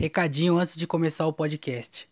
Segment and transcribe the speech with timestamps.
[0.00, 2.08] Recadinho antes de começar o podcast.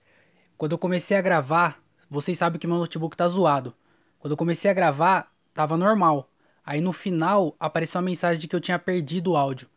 [0.58, 3.74] Quando eu comecei a gravar, vocês sabem que meu notebook tá zoado.
[4.18, 6.30] Quando eu comecei a gravar, tava normal.
[6.62, 9.70] Aí no final apareceu uma mensagem de que eu tinha perdido o áudio.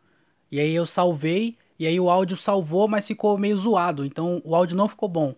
[0.50, 4.04] E aí eu salvei, e aí o áudio salvou, mas ficou meio zoado.
[4.04, 5.34] Então o áudio não ficou bom.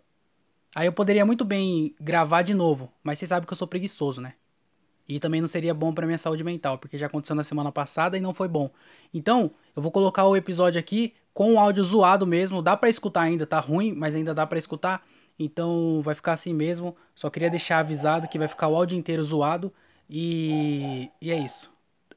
[0.74, 4.20] Aí eu poderia muito bem gravar de novo, mas vocês sabem que eu sou preguiçoso,
[4.20, 4.34] né?
[5.08, 8.16] E também não seria bom para minha saúde mental, porque já aconteceu na semana passada
[8.16, 8.70] e não foi bom.
[9.12, 12.62] Então, eu vou colocar o episódio aqui com o áudio zoado mesmo.
[12.62, 15.06] Dá para escutar ainda, tá ruim, mas ainda dá para escutar.
[15.38, 16.96] Então, vai ficar assim mesmo.
[17.14, 19.72] Só queria deixar avisado que vai ficar o áudio inteiro zoado.
[20.08, 21.70] E, e é isso.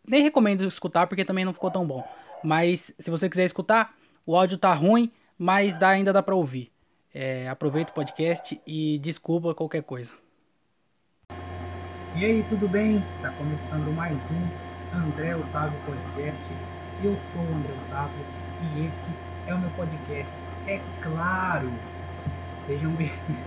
[0.07, 2.07] Nem recomendo escutar porque também não ficou tão bom.
[2.43, 3.95] Mas se você quiser escutar,
[4.25, 6.71] o áudio tá ruim, mas dá, ainda dá para ouvir.
[7.13, 10.13] É, aproveita o podcast e desculpa qualquer coisa.
[12.17, 13.03] E aí, tudo bem?
[13.21, 16.51] Tá começando mais um André Otávio Podcast.
[17.03, 18.25] Eu sou o André Otávio
[18.59, 19.11] e este
[19.45, 20.33] é o meu podcast.
[20.65, 21.69] É claro!
[22.65, 22.91] Sejam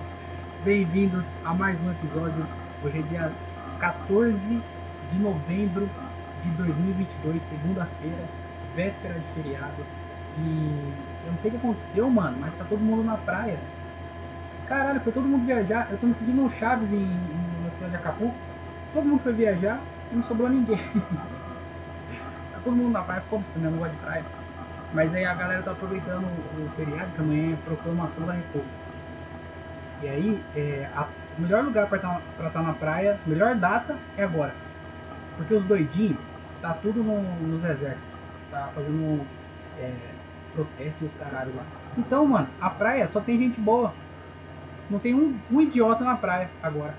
[0.62, 2.46] bem-vindos a mais um episódio.
[2.84, 3.32] Hoje é dia
[3.80, 5.90] 14 de novembro
[6.40, 8.24] de 2022, segunda-feira,
[8.76, 9.84] véspera de feriado.
[10.38, 10.92] E
[11.26, 13.58] eu não sei o que aconteceu, mano, mas tá todo mundo na praia.
[14.68, 15.88] Caralho, foi todo mundo viajar.
[15.90, 18.49] Eu tô me sentindo um Chaves em, em, no episódio de Acapulco
[18.92, 20.78] Todo mundo foi viajar e não sobrou ninguém.
[20.78, 23.70] tá todo mundo na praia, foda-se, né?
[23.70, 24.24] Não gosta de praia.
[24.92, 28.80] Mas aí a galera tá aproveitando o feriado, que amanhã é proclamação da República.
[30.02, 31.06] E aí, é, a,
[31.38, 34.54] o melhor lugar para estar tá, tá na praia, melhor data é agora.
[35.36, 36.18] Porque os doidinhos,
[36.60, 38.10] tá tudo no, nos exércitos.
[38.50, 39.24] Tá fazendo
[39.78, 39.92] é,
[40.54, 41.62] protesto e os caralho lá.
[41.96, 43.92] Então, mano, a praia só tem gente boa.
[44.90, 46.94] Não tem um, um idiota na praia agora.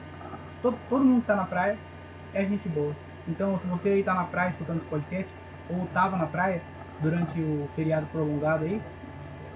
[0.61, 1.77] Todo, todo mundo que tá na praia
[2.33, 2.95] é gente boa.
[3.27, 5.31] Então, se você está na praia escutando esse podcast,
[5.69, 6.61] ou estava na praia
[6.99, 8.81] durante o feriado prolongado aí,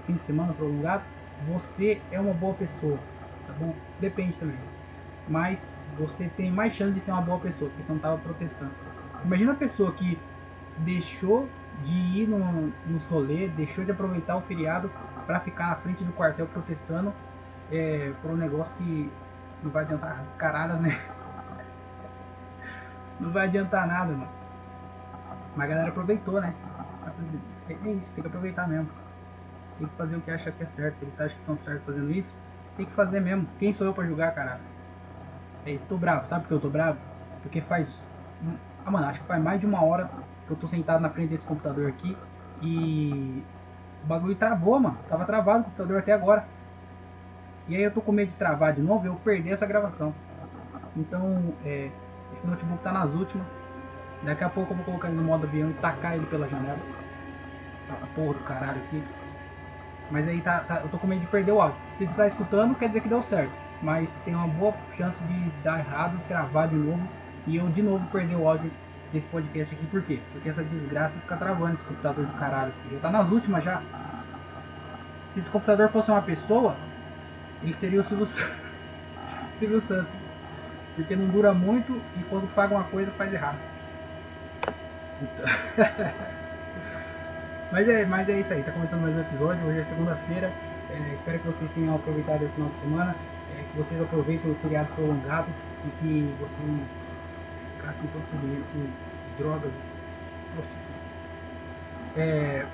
[0.06, 1.04] fim de semana prolongado,
[1.48, 2.98] você é uma boa pessoa,
[3.46, 3.74] tá bom?
[4.00, 4.56] Depende também.
[5.28, 5.60] Mas
[5.98, 8.72] você tem mais chance de ser uma boa pessoa, porque você não estava protestando.
[9.24, 10.18] Imagina a pessoa que
[10.78, 11.48] deixou
[11.84, 14.90] de ir no, nos rolês, deixou de aproveitar o feriado
[15.26, 17.12] para ficar na frente do quartel protestando
[17.70, 19.10] é, por um negócio que
[19.66, 20.98] não vai adiantar caralho, né?
[23.18, 24.28] Não vai adiantar nada, mano.
[25.56, 26.54] Mas a galera aproveitou, né?
[27.68, 28.88] É isso, tem que aproveitar mesmo.
[29.78, 30.98] Tem que fazer o que acha que é certo.
[30.98, 32.34] Se eles acham que estão certo fazendo isso,
[32.76, 33.48] tem que fazer mesmo.
[33.58, 34.60] Quem sou eu pra julgar, caralho?
[35.64, 36.26] É isso, tô bravo.
[36.26, 36.98] Sabe por que eu tô bravo?
[37.42, 37.88] Porque faz.
[38.84, 40.10] Ah, mano, acho que faz mais de uma hora
[40.46, 42.16] que eu tô sentado na frente desse computador aqui
[42.62, 43.42] e.
[44.04, 44.98] O bagulho travou, mano.
[45.08, 46.46] Tava travado o computador até agora.
[47.68, 50.14] E aí eu tô com medo de travar de novo e eu perder essa gravação.
[50.96, 51.90] Então, é,
[52.32, 53.46] esse notebook tá nas últimas.
[54.22, 56.78] Daqui a pouco eu vou colocar ele no modo avião e tacar ele pela janela.
[57.88, 59.02] Tá porra do caralho aqui.
[60.10, 61.76] Mas aí tá, tá, eu tô com medo de perder o áudio.
[61.94, 63.52] Se você está escutando, quer dizer que deu certo.
[63.82, 67.02] Mas tem uma boa chance de dar errado, travar de novo.
[67.46, 68.70] E eu de novo perder o áudio
[69.12, 69.86] desse podcast aqui.
[69.86, 70.20] Por quê?
[70.32, 72.72] Porque essa desgraça fica travando esse computador do caralho.
[72.92, 73.82] Já tá nas últimas já.
[75.32, 76.76] Se esse computador fosse uma pessoa,
[77.62, 78.26] ele seria o Silvio,
[79.58, 80.12] Silvio Santos.
[80.94, 83.58] Porque não dura muito e quando paga uma coisa faz errado.
[87.72, 90.50] mas, é, mas é isso aí, tá começando mais um episódio, hoje é segunda-feira.
[90.90, 93.14] É, espero que vocês tenham aproveitado esse final de semana,
[93.56, 95.48] é, que vocês aproveitem o feriado prolongado
[95.84, 96.80] e que vocês
[97.82, 98.86] gastem todo esse dinheiro com
[99.42, 99.70] drogas
[102.16, 102.64] é,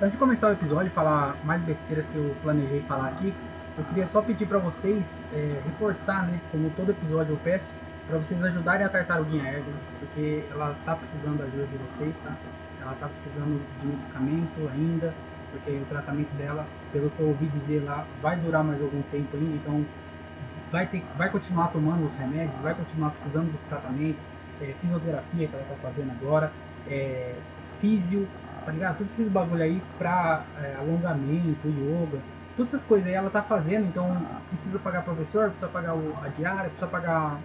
[0.00, 3.34] Antes de começar o episódio, falar mais besteiras que eu planejei falar aqui,
[3.78, 7.66] eu queria só pedir para vocês é, reforçar, né, como todo episódio eu peço,
[8.08, 12.34] para vocês ajudarem a Tartaruguinha Ergo, porque ela está precisando da ajuda de vocês, tá?
[12.80, 15.14] Ela está precisando de medicamento ainda,
[15.52, 19.36] porque o tratamento dela, pelo que eu ouvi dizer lá, vai durar mais algum tempo
[19.36, 19.84] ainda, então
[20.72, 24.22] vai, ter, vai continuar tomando os remédios, vai continuar precisando dos tratamentos,
[24.60, 26.50] é, fisioterapia que ela está fazendo agora,
[26.88, 27.34] é,
[27.80, 28.26] físio,
[28.64, 28.98] tá ligado?
[28.98, 32.18] Tudo esses bagulho aí para é, alongamento, yoga,
[32.58, 36.28] todas essas coisas aí ela tá fazendo, então precisa pagar professor, precisa pagar o, a
[36.28, 37.38] diária, precisa pagar,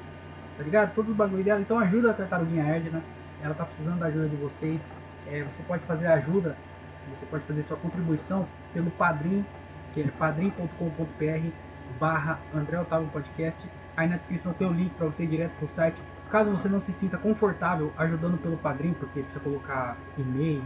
[0.57, 0.95] tá ligado?
[0.95, 3.01] Todos os bagulho dela, então ajuda a tartaruguinha Edna,
[3.41, 4.81] ela tá precisando da ajuda de vocês,
[5.27, 6.57] é, você pode fazer ajuda,
[7.15, 9.45] você pode fazer sua contribuição pelo Padrim,
[9.93, 11.49] que é padrim.com.br
[11.99, 15.69] barra André Otávio Podcast, aí na descrição tem o link para você ir direto pro
[15.75, 16.01] site,
[16.31, 20.63] caso você não se sinta confortável ajudando pelo Padrim, porque precisa colocar e-mail,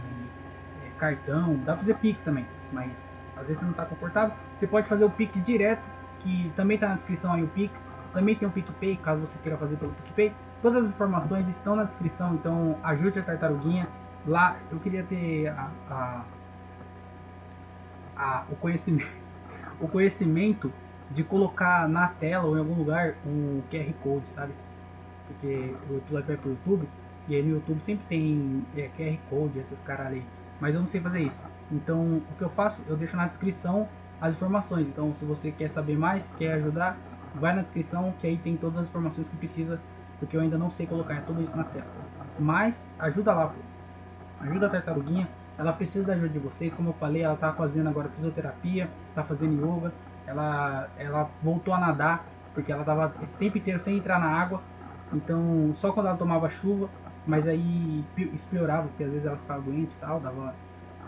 [0.86, 2.90] é, cartão, dá pra fazer Pix também, mas
[3.40, 5.82] às vezes você não está confortável, você pode fazer o Pix direto,
[6.20, 7.88] que também está na descrição aí o Pix.
[8.12, 10.32] Também tem o PicPay, caso você queira fazer pelo PicPay.
[10.62, 13.86] Todas as informações estão na descrição, então ajude a tartaruguinha.
[14.26, 16.24] Lá eu queria ter a, a,
[18.16, 19.12] a, o conhecimento,
[19.80, 20.72] o conhecimento
[21.10, 24.52] de colocar na tela ou em algum lugar o QR Code, sabe?
[25.26, 26.88] Porque o episódio vai pro YouTube
[27.28, 30.24] e aí no YouTube sempre tem é, QR Code, essas caras aí.
[30.60, 31.40] Mas eu não sei fazer isso.
[31.70, 32.80] Então o que eu faço?
[32.88, 33.88] Eu deixo na descrição
[34.20, 34.86] as informações.
[34.86, 36.96] Então se você quer saber mais, quer ajudar,
[37.34, 39.80] vai na descrição que aí tem todas as informações que precisa,
[40.18, 41.86] porque eu ainda não sei colocar tudo isso na tela.
[42.38, 43.58] Mas ajuda lá, pô.
[44.40, 45.28] Ajuda a tartaruguinha.
[45.58, 49.24] Ela precisa da ajuda de vocês, como eu falei, ela tá fazendo agora fisioterapia, tá
[49.24, 49.92] fazendo yoga,
[50.24, 52.24] ela, ela voltou a nadar,
[52.54, 54.62] porque ela tava esse tempo inteiro sem entrar na água.
[55.12, 56.88] Então, só quando ela tomava chuva,
[57.28, 60.54] mas aí isso piorava, porque às vezes ela ficava doente e tal, dava,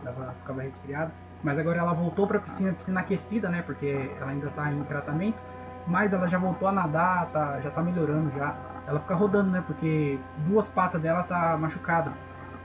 [0.05, 1.11] dava, ficava resfriada.
[1.43, 3.63] Mas agora ela voltou para a piscina, piscina aquecida, né?
[3.63, 5.39] Porque ela ainda está em tratamento.
[5.87, 8.55] Mas ela já voltou a nadar, tá, já tá melhorando já.
[8.87, 9.65] Ela fica rodando, né?
[9.67, 12.13] Porque duas patas dela tá machucada.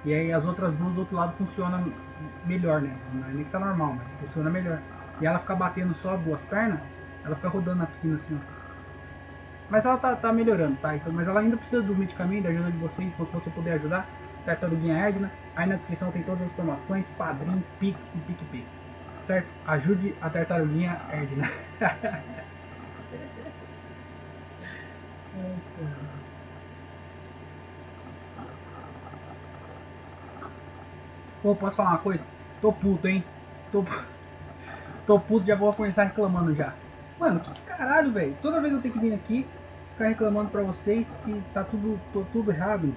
[0.04, 1.90] E aí as outras duas do outro lado funcionam
[2.46, 2.94] melhor, né?
[3.14, 4.80] Não é nem que tá normal, mas funciona melhor.
[5.22, 6.82] E ela fica batendo só duas pernas,
[7.24, 8.65] ela fica rodando na piscina assim, ó.
[9.70, 10.96] Mas ela tá, tá melhorando, tá?
[10.96, 13.74] Então, mas ela ainda precisa do medicamento, da ajuda de vocês, então se você puder
[13.74, 14.08] ajudar,
[14.46, 15.32] Tartaruguinha Edna.
[15.56, 18.68] Aí na descrição tem todas as informações, padrinho, pix e picpay.
[19.26, 19.50] Certo?
[19.66, 21.50] Ajude a Tartaruguinha Edna.
[31.42, 32.26] Pô, posso falar uma coisa?
[32.62, 33.24] Tô puto, hein?
[33.72, 33.84] Tô,
[35.06, 36.74] tô puto, já vou começar reclamando já.
[37.20, 38.36] Mano, que caralho, velho?
[38.42, 39.48] Toda vez eu tenho que vir aqui
[39.96, 42.94] ficar reclamando pra vocês que tá tudo, tô, tudo errado.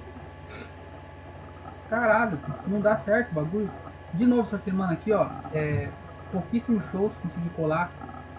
[1.88, 3.70] Caralho, não dá certo o bagulho.
[4.12, 5.28] De novo essa semana aqui, ó.
[5.52, 5.88] É,
[6.32, 7.90] pouquíssimos shows consegui colar.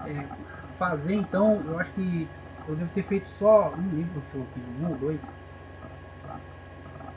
[0.06, 0.25] É,
[0.77, 2.27] fazer então, eu acho que
[2.68, 5.21] eu devo ter feito só um livro show aqui, um ou dois.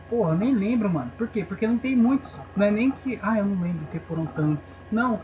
[0.09, 1.11] Porra, nem lembro, mano.
[1.17, 1.45] Por quê?
[1.45, 2.35] Porque não tem muitos.
[2.55, 3.19] Não é nem que.
[3.23, 4.71] Ah, eu não lembro que foram tantos.
[4.91, 5.21] Não.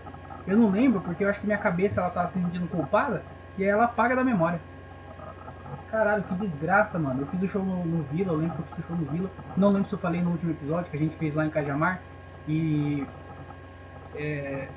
[0.47, 3.23] Eu não lembro porque eu acho que minha cabeça ela tá se sentindo culpada
[3.59, 4.61] e aí ela apaga da memória.
[5.91, 7.23] Caralho, que desgraça, mano.
[7.23, 9.05] Eu fiz o show no, no Vila, eu lembro que eu fiz o show no
[9.07, 9.31] Vila.
[9.57, 12.01] Não lembro se eu falei no último episódio que a gente fez lá em Cajamar.
[12.47, 13.07] E.
[14.15, 14.69] É,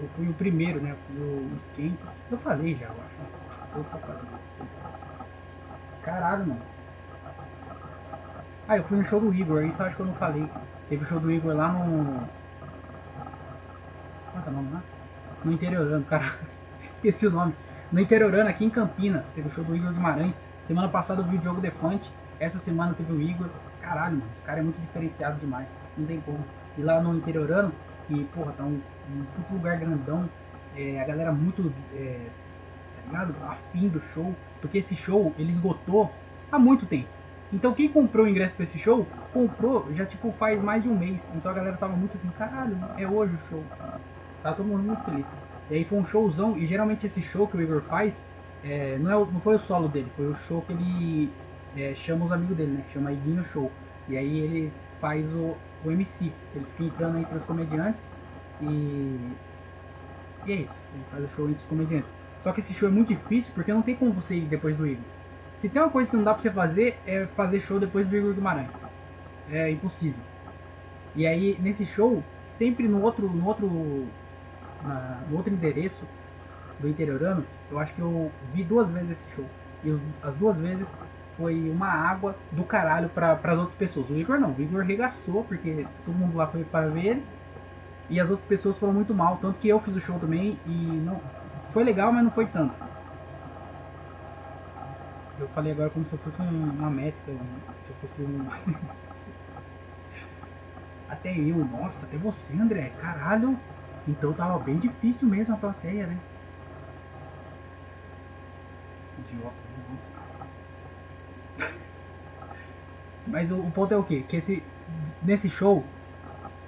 [0.00, 0.90] eu fui o primeiro, né?
[0.92, 2.06] Eu fiz o esquenta.
[2.30, 3.84] Eu falei já, eu acho.
[6.02, 6.62] Caralho, mano.
[8.66, 10.48] Ah, eu fui no show do Igor, isso eu acho que eu não falei.
[10.88, 12.26] Teve o show do Igor lá no.
[14.32, 14.82] Qual é o nome lá?
[15.44, 16.34] no interiorano, cara.
[16.96, 17.54] Esqueci o nome.
[17.92, 20.34] No interiorano, aqui em Campinas, teve o show do Igor Guimarães.
[20.66, 22.10] Semana passada eu vi o Diogo Defante.
[22.40, 23.48] Essa semana teve o Igor.
[23.80, 25.68] Caralho, mano, esse cara é muito diferenciado demais.
[25.96, 26.44] Não tem como.
[26.76, 27.72] E lá no interiorano,
[28.08, 30.28] que, porra, tá um, um lugar grandão.
[30.76, 32.26] É, a galera muito, é,
[32.96, 33.34] tá ligado?
[33.48, 34.34] Afim do show.
[34.60, 36.10] Porque esse show, ele esgotou
[36.50, 37.08] há muito tempo.
[37.52, 40.98] Então quem comprou o ingresso pra esse show, comprou já tipo faz mais de um
[40.98, 41.22] mês.
[41.34, 43.62] Então a galera tava muito assim, caralho, é hoje o show.
[44.42, 45.26] Tá todo mundo muito feliz.
[45.70, 48.14] E aí foi um showzão, e geralmente esse show que o Igor faz,
[48.62, 51.30] é, não, é, não foi o solo dele, foi o show que ele
[51.76, 52.84] é, chama os amigos dele, né?
[52.92, 53.70] Chama Iguinho Show.
[54.08, 58.06] E aí ele faz o, o MC, ele fica entrando entre os comediantes
[58.60, 59.18] e.
[60.46, 62.10] E é isso, ele faz o show entre os comediantes.
[62.40, 64.86] Só que esse show é muito difícil porque não tem como você ir depois do
[64.86, 65.04] Igor.
[65.58, 68.14] Se tem uma coisa que não dá pra você fazer, é fazer show depois do
[68.14, 68.68] Igor Guimarães.
[69.50, 70.22] É impossível.
[71.16, 72.22] E aí, nesse show,
[72.58, 74.06] sempre no outro, no outro
[75.28, 76.04] no outro endereço
[76.78, 79.46] do interiorano, eu acho que eu vi duas vezes esse show.
[79.84, 80.88] E as duas vezes
[81.36, 84.08] foi uma água do caralho para as outras pessoas.
[84.10, 87.22] O Igor não, o Igor regaçou, porque todo mundo lá foi para ver.
[88.08, 90.70] E as outras pessoas foram muito mal, tanto que eu fiz o show também e
[90.70, 91.20] não
[91.72, 92.74] foi legal, mas não foi tanto.
[95.38, 98.46] Eu falei agora como se eu fosse um, uma métrica, se eu fosse um.
[101.08, 103.58] até eu, nossa, até você, André, caralho.
[104.06, 106.18] Então tava bem difícil mesmo a plateia, né?
[109.88, 110.24] Nossa.
[113.26, 114.22] Mas o, ponto é o que?
[114.22, 114.62] Que esse,
[115.22, 115.84] nesse show,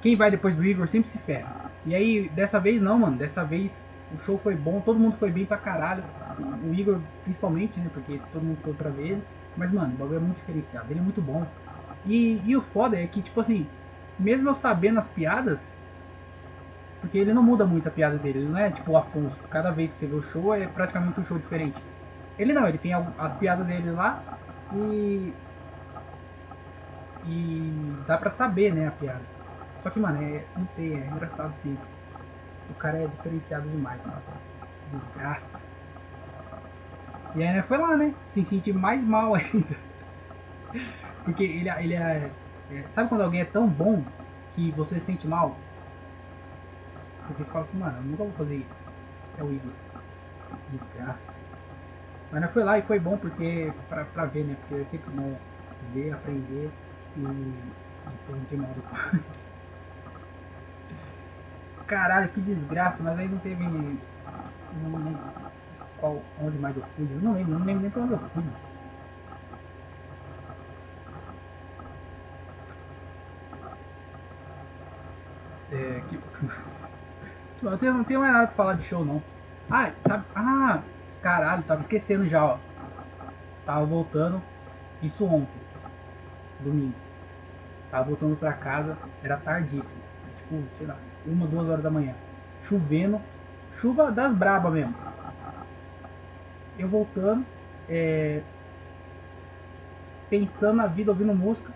[0.00, 1.72] quem vai depois do Igor sempre se ferra.
[1.84, 3.16] E aí, dessa vez não, mano.
[3.18, 3.72] Dessa vez
[4.10, 6.04] o show foi bom, todo mundo foi bem pra caralho.
[6.62, 7.90] O Igor principalmente, né?
[7.92, 9.22] Porque todo mundo foi pra ver.
[9.56, 11.46] Mas, mano, o bagulho é muito diferenciado, ele é muito bom.
[12.04, 13.68] E, e o foda é que, tipo assim,
[14.18, 15.75] mesmo eu sabendo as piadas,
[17.06, 19.70] porque ele não muda muito a piada dele, ele não é tipo o Afonso, cada
[19.70, 21.80] vez que você vê o show é praticamente um show diferente.
[22.36, 24.22] Ele não, ele tem as piadas dele lá
[24.74, 25.32] e.
[27.24, 29.22] E dá pra saber, né, a piada.
[29.82, 30.44] Só que, mano, é.
[30.56, 31.78] Não sei, é engraçado sim.
[32.70, 34.22] O cara é diferenciado demais, mano.
[34.92, 35.60] Desgraça.
[37.36, 38.14] E aí né, foi lá, né?
[38.32, 39.76] Se sentir mais mal ainda.
[41.24, 42.30] Porque ele, ele é,
[42.72, 42.84] é.
[42.90, 44.02] Sabe quando alguém é tão bom
[44.54, 45.56] que você se sente mal?
[47.26, 48.76] Porque você fala assim, mano, eu nunca vou fazer isso.
[49.38, 49.72] É o Igor.
[50.68, 51.34] Desgraça.
[52.30, 54.56] Mas nós foi lá e foi bom porque pra, pra ver, né?
[54.60, 55.38] Porque é sempre bom
[55.92, 56.70] ver, aprender
[57.16, 57.66] e, e
[58.48, 58.82] de modo.
[61.86, 63.62] Caralho, que desgraça, mas aí não teve.
[63.64, 64.00] Não
[65.04, 65.20] lembro
[65.96, 67.08] qual, onde mais eu fui.
[67.10, 68.44] Eu não lembro, não lembro nem pra onde eu fui.
[75.72, 76.18] É, que...
[77.62, 79.22] Eu tenho, não tenho mais nada pra falar de show não.
[79.70, 80.24] Ah, sabe?
[80.34, 80.82] Ah,
[81.22, 82.58] caralho, tava esquecendo já, ó.
[83.64, 84.42] Tava voltando.
[85.02, 85.60] Isso ontem.
[86.60, 86.94] Domingo.
[87.90, 90.02] Tava voltando pra casa, era tardíssimo.
[90.38, 92.14] Tipo, sei lá, uma, duas horas da manhã.
[92.64, 93.20] Chovendo.
[93.76, 94.94] Chuva das braba mesmo.
[96.78, 97.44] Eu voltando,
[97.88, 98.42] é,
[100.28, 101.72] pensando na vida, ouvindo música.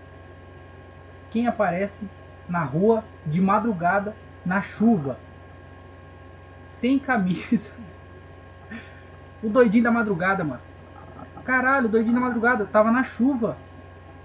[1.31, 2.09] Quem aparece
[2.49, 5.19] na rua de madrugada, na chuva,
[6.81, 7.71] sem camisa.
[9.43, 10.61] O doidinho da madrugada, mano.
[11.45, 13.57] Caralho, o doidinho da madrugada tava na chuva,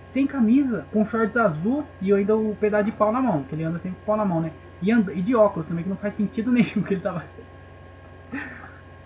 [0.09, 3.63] sem camisa, com shorts azul e ainda o pedaço de pau na mão, que ele
[3.63, 4.51] anda sempre com pau na mão, né?
[4.81, 7.23] E, e de óculos também, que não faz sentido nenhum que ele tava.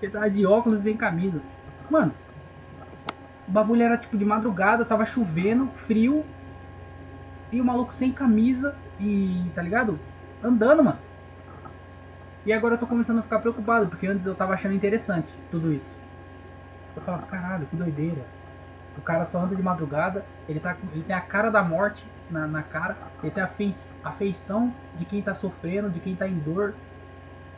[0.02, 1.42] ele tava de óculos e sem camisa.
[1.90, 2.14] Mano,
[3.48, 6.26] o bagulho era tipo de madrugada, tava chovendo, frio,
[7.52, 10.00] e o maluco sem camisa e, tá ligado?
[10.44, 11.09] Andando, mano.
[12.50, 15.72] E agora eu tô começando a ficar preocupado, porque antes eu tava achando interessante tudo
[15.72, 15.96] isso.
[16.96, 18.26] Eu falava, caralho, que doideira.
[18.98, 22.48] O cara só anda de madrugada, ele, tá, ele tem a cara da morte na,
[22.48, 26.28] na cara, ele tem a, fei, a feição de quem tá sofrendo, de quem tá
[26.28, 26.74] em dor,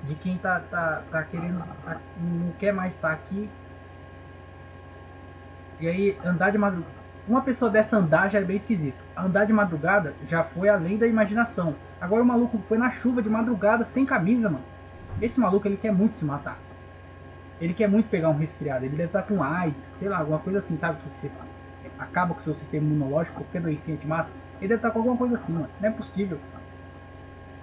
[0.03, 3.49] de quem tá, tá, tá querendo, tá, não quer mais estar tá aqui.
[5.79, 6.93] E aí, andar de madrugada.
[7.25, 9.01] Uma pessoa dessa andar já é bem esquisito.
[9.15, 11.75] Andar de madrugada já foi além da imaginação.
[12.01, 14.70] Agora o maluco foi na chuva de madrugada sem camisa, mano.
[15.21, 16.57] Esse maluco ele quer muito se matar.
[17.59, 18.85] Ele quer muito pegar um resfriado.
[18.85, 20.99] Ele deve estar com AIDS, sei lá, alguma coisa assim, sabe?
[20.99, 21.31] Que você
[21.99, 24.29] acaba com o seu sistema imunológico, qualquer doença te mata.
[24.59, 25.69] Ele deve estar com alguma coisa assim, mano.
[25.79, 26.39] Não é possível.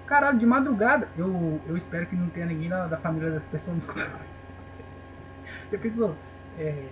[0.06, 1.08] Caralho, de madrugada.
[1.18, 4.08] Eu, eu espero que não tenha ninguém da, da família dessa pessoa me escutando.
[5.72, 6.16] Já pensou?
[6.58, 6.88] É,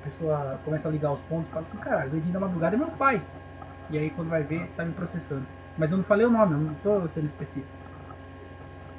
[0.00, 2.78] a pessoa começa a ligar os pontos e fala assim, caralho, doidinho da madrugada é
[2.78, 3.22] meu pai.
[3.90, 5.46] E aí quando vai ver, tá me processando.
[5.78, 7.83] Mas eu não falei o nome, eu não tô sendo específico.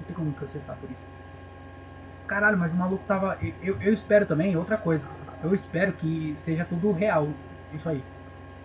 [0.07, 1.15] Tem como processar por isso.
[2.27, 3.38] Caralho, mas o maluco tava.
[3.62, 5.03] Eu, eu espero também, outra coisa.
[5.43, 7.29] Eu espero que seja tudo real,
[7.74, 8.03] isso aí.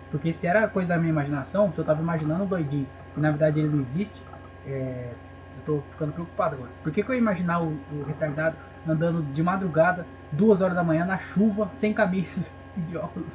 [0.09, 3.29] Porque se era coisa da minha imaginação, se eu tava imaginando o doidinho e na
[3.29, 4.21] verdade ele não existe,
[4.65, 5.11] é,
[5.57, 6.71] eu tô ficando preocupado agora.
[6.83, 8.55] Por que, que eu ia imaginar o, o, retardado
[8.87, 12.41] andando de madrugada, duas horas da manhã, na chuva, sem camisa
[12.77, 13.33] e de óculos?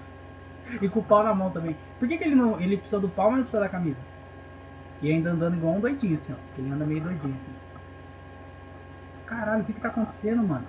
[0.81, 1.77] E com o pau na mão também.
[1.99, 2.61] Por que, que ele não.
[2.61, 4.01] Ele precisa do pau, mas não precisa da camisa?
[5.01, 6.37] E ainda andando igual um doidinho, assim, ó.
[6.59, 7.66] Ele anda meio doidinho, assim.
[9.27, 10.67] Caralho, o que que tá acontecendo, mano?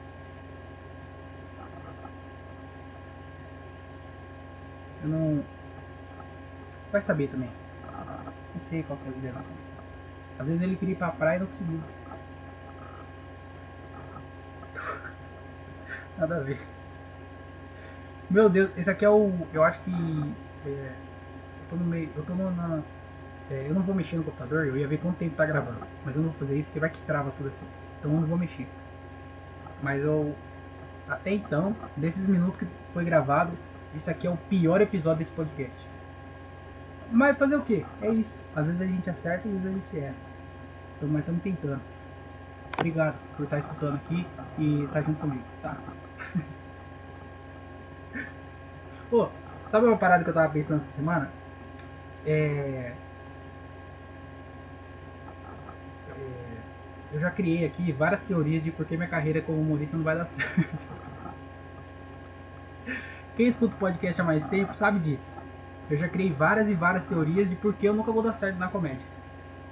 [5.04, 5.44] Eu não...
[6.92, 7.50] Vai saber também.
[8.54, 9.50] Não sei qual que é a liderança.
[10.40, 11.82] Às vezes ele queria ir pra praia e não conseguiu.
[16.18, 16.60] Nada a ver.
[18.30, 19.48] Meu Deus, esse aqui é o.
[19.54, 19.92] Eu acho que.
[20.66, 20.96] É,
[21.60, 22.12] eu tô no meio.
[22.16, 22.84] Eu tô no, na.
[23.50, 25.88] É, eu não vou mexer no computador, eu ia ver quanto tempo tá gravando.
[26.04, 27.66] Mas eu não vou fazer isso porque vai que trava tudo aqui.
[28.00, 28.68] Então eu não vou mexer.
[29.82, 30.36] Mas eu.
[31.08, 33.52] Até então, desses minutos que foi gravado,
[33.96, 35.88] esse aqui é o pior episódio desse podcast.
[37.12, 37.86] Mas fazer o que?
[38.02, 38.42] É isso.
[38.56, 40.16] Às vezes a gente acerta às vezes a gente erra.
[40.98, 41.82] Então, mas estamos tentando.
[42.78, 44.28] Obrigado por estar escutando aqui
[44.58, 45.78] e estar junto comigo, tá?
[49.10, 49.30] Pô,
[49.72, 51.32] sabe uma parada que eu tava pensando essa semana?
[52.26, 52.94] É...
[56.10, 56.58] é...
[57.12, 60.18] Eu já criei aqui várias teorias de por que minha carreira como humorista não vai
[60.18, 60.78] dar certo.
[63.36, 65.28] Quem escuta o podcast há mais tempo sabe disso.
[65.90, 68.58] Eu já criei várias e várias teorias de por que eu nunca vou dar certo
[68.58, 69.06] na comédia.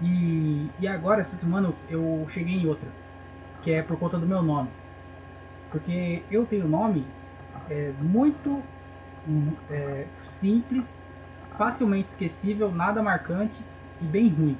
[0.01, 2.88] E, e agora, essa semana, eu cheguei em outra.
[3.63, 4.70] Que é por conta do meu nome.
[5.72, 7.06] Porque eu tenho nome
[7.70, 8.63] é, muito
[9.70, 10.06] é,
[10.39, 10.86] simples,
[11.58, 13.60] facilmente esquecível, nada marcante
[14.01, 14.58] e bem ruim.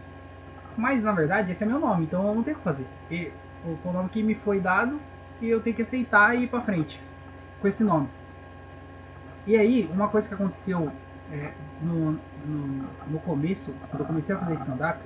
[0.77, 2.88] Mas na verdade esse é meu nome, então eu não tenho o que fazer.
[3.10, 3.32] E,
[3.63, 5.00] o, o nome que me foi dado
[5.41, 7.01] e eu tenho que aceitar e ir pra frente
[7.62, 8.10] com esse nome.
[9.48, 10.91] E aí, uma coisa que aconteceu
[11.32, 11.51] é,
[11.82, 12.13] no,
[12.46, 15.00] no, no, começo, quando eu comecei a fazer stand-up,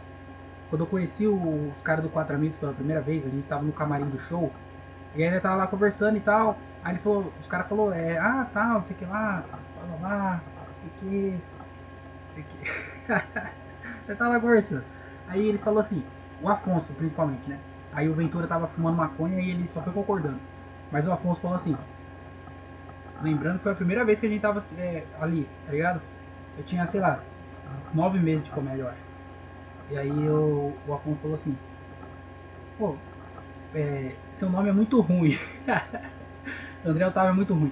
[0.70, 3.74] quando eu conheci os caras do Quatro Amigos pela primeira vez, a gente tava no
[3.74, 4.52] camarim do show,
[5.14, 8.48] e ele tava lá conversando e tal, Aí ele falou, os caras falou, é, ah,
[8.54, 9.44] tal, não sei o que lá,
[9.76, 10.42] fala lá,
[10.82, 11.42] sei que,
[12.34, 13.12] sei que.
[14.08, 14.84] Eu tava lá conversando.
[15.30, 16.04] Aí ele falou assim,
[16.42, 17.60] o Afonso principalmente, né?
[17.94, 20.40] Aí o Ventura tava fumando maconha e ele só foi concordando.
[20.92, 21.78] Mas o Afonso falou assim,
[23.22, 26.02] lembrando que foi a primeira vez que a gente tava é, ali, tá ligado?
[26.58, 27.20] Eu tinha, sei lá,
[27.94, 29.10] nove meses de comédia, eu acho.
[29.92, 31.56] E aí o Afonso falou assim,
[32.78, 32.96] pô,
[33.76, 35.38] é, seu nome é muito ruim.
[36.84, 37.72] André Otávio é muito ruim.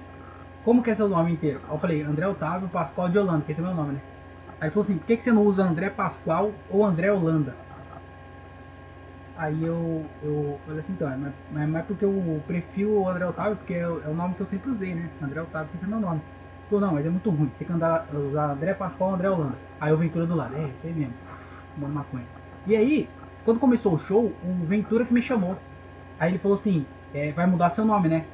[0.64, 1.60] Como que é seu nome inteiro?
[1.68, 4.00] Eu falei, André Otávio Pascoal de Holanda, que esse é meu nome, né?
[4.60, 7.54] Aí falou assim, por que, que você não usa André Pascoal ou André Holanda?
[9.38, 13.56] Aí eu, eu falei assim, então, mas, mas, mas porque eu prefiro o André Otávio,
[13.56, 15.08] porque é, o é o nome que eu sempre usei, né?
[15.22, 16.20] André Otávio, esse é meu nome.
[16.68, 19.30] Falou, não, mas é muito ruim, você tem que andar, usar André Pascoal ou André
[19.30, 19.58] Holanda.
[19.80, 21.14] Aí o Ventura do lado, é, isso aí mesmo,
[21.72, 22.26] fumando maconha.
[22.66, 23.08] E aí,
[23.44, 25.56] quando começou o show, o Ventura que me chamou.
[26.18, 26.84] Aí ele falou assim,
[27.14, 28.26] é, vai mudar seu nome, né?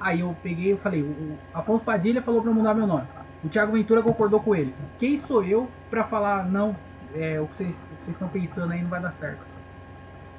[0.00, 3.06] Aí eu peguei e falei, o Afonso Padilha falou pra mudar meu nome.
[3.44, 4.74] O Thiago Ventura concordou com ele.
[4.98, 6.76] Quem sou eu pra falar, não,
[7.14, 7.76] é, o que vocês
[8.08, 9.46] estão pensando aí não vai dar certo.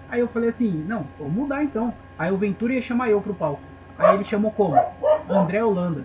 [0.10, 1.94] Aí eu falei assim, não, vou mudar então.
[2.18, 3.62] Aí o Ventura ia chamar eu pro palco.
[3.98, 4.76] Aí ele chamou como?
[5.30, 6.04] André Holanda.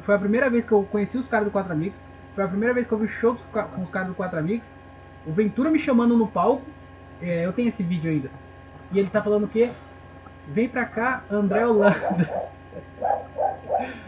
[0.00, 1.98] Foi a primeira vez que eu conheci os caras do Quatro Amigos.
[2.34, 4.66] Foi a primeira vez que eu vi show com os caras do Quatro Amigos.
[5.26, 6.62] O Ventura me chamando no palco.
[7.22, 8.30] É, eu tenho esse vídeo ainda.
[8.92, 9.70] E ele tá falando o quê?
[10.48, 12.50] Vem pra cá, André Holanda.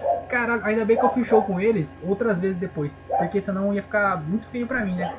[0.29, 2.93] Caralho, ainda bem que eu fiz show com eles outras vezes depois.
[3.19, 5.15] Porque senão ia ficar muito feio pra mim, né?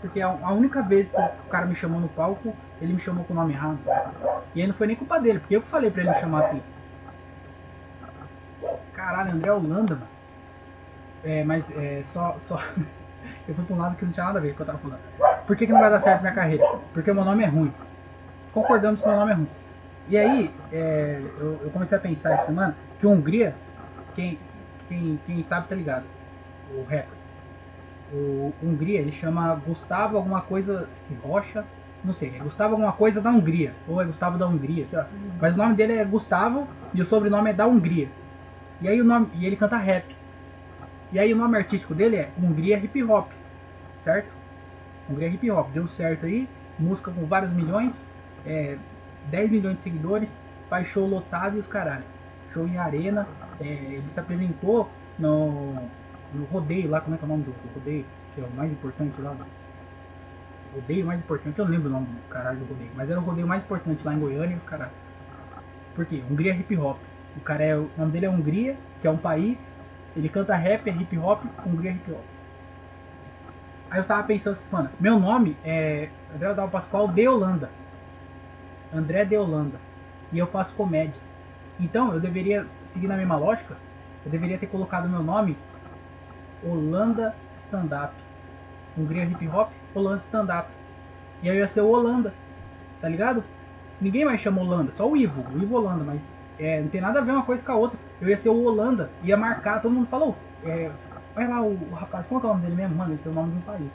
[0.00, 3.32] Porque a, única vez que o cara me chamou no palco, ele me chamou com
[3.32, 3.78] o nome errado.
[4.54, 6.62] E aí não foi nem culpa dele, porque eu falei pra ele me chamar assim.
[8.92, 10.08] Caralho, André Holanda, mano.
[11.24, 12.36] É, mas é, só.
[12.40, 12.56] só...
[13.48, 14.66] eu fui pra um lado que não tinha nada a ver com o que eu
[14.66, 15.00] tava falando.
[15.46, 16.64] Por que, que não vai dar certo minha carreira?
[16.92, 17.72] Porque o meu nome é ruim.
[18.52, 19.48] Concordamos que meu nome é ruim.
[20.08, 23.54] E aí, é, eu, eu, comecei a pensar essa semana que Hungria,
[24.14, 24.38] quem,
[24.88, 26.04] quem, quem sabe tá ligado,
[26.74, 27.06] o rapper.
[28.12, 31.64] O Hungria, ele chama Gustavo alguma coisa de Rocha,
[32.02, 35.08] não sei, é Gustavo alguma coisa da Hungria, ou é Gustavo da Hungria, sei lá.
[35.40, 38.08] Mas o nome dele é Gustavo e o sobrenome é da Hungria.
[38.80, 40.06] E aí o nome, e ele canta rap.
[41.12, 43.30] E aí o nome artístico dele é Hungria Hip Hop,
[44.02, 44.32] certo?
[45.10, 47.94] Hungria Hip Hop, deu certo aí, música com vários milhões,
[48.46, 48.78] é,
[49.30, 50.38] 10 milhões de seguidores,
[50.70, 52.13] faz show lotado e os caralho.
[52.54, 53.26] Show em arena,
[53.60, 54.88] é, ele se apresentou
[55.18, 55.74] no,
[56.32, 58.06] no rodeio lá, como é que é o nome do, do rodeio?
[58.34, 59.36] Que é o mais importante lá.
[60.72, 63.46] Rodeio mais importante, eu lembro o nome do caralho do rodeio, mas era o rodeio
[63.46, 64.92] mais importante lá em Goiânia os caralho.
[65.94, 66.22] Por quê?
[66.30, 66.98] Hungria Hip Hop.
[67.36, 69.58] O cara é, o nome dele é Hungria, que é um país,
[70.16, 72.24] ele canta rap, é hip hop, Hungria Hip Hop.
[73.90, 77.70] Aí eu tava pensando assim, mano, meu nome é André Dal Pascoal de Holanda.
[78.92, 79.78] André de Holanda.
[80.32, 81.20] E eu faço comédia.
[81.78, 83.76] Então eu deveria seguir na mesma lógica.
[84.24, 85.56] Eu deveria ter colocado meu nome
[86.62, 88.14] Holanda Stand Up.
[88.96, 90.68] Hungria Hip Hop, Holanda Stand Up.
[91.42, 92.32] E aí ia ser o Holanda.
[93.00, 93.44] Tá ligado?
[94.00, 96.20] Ninguém mais chama Holanda, só o Ivo, o Ivo Holanda, mas
[96.58, 97.98] é, não tem nada a ver uma coisa com a outra.
[98.20, 100.36] Eu ia ser o Holanda, ia marcar, todo mundo falou.
[100.64, 100.90] É,
[101.36, 102.96] lá o, o rapaz, como é, é o nome dele mesmo?
[102.96, 103.90] Mano, ele tem o nome de um país.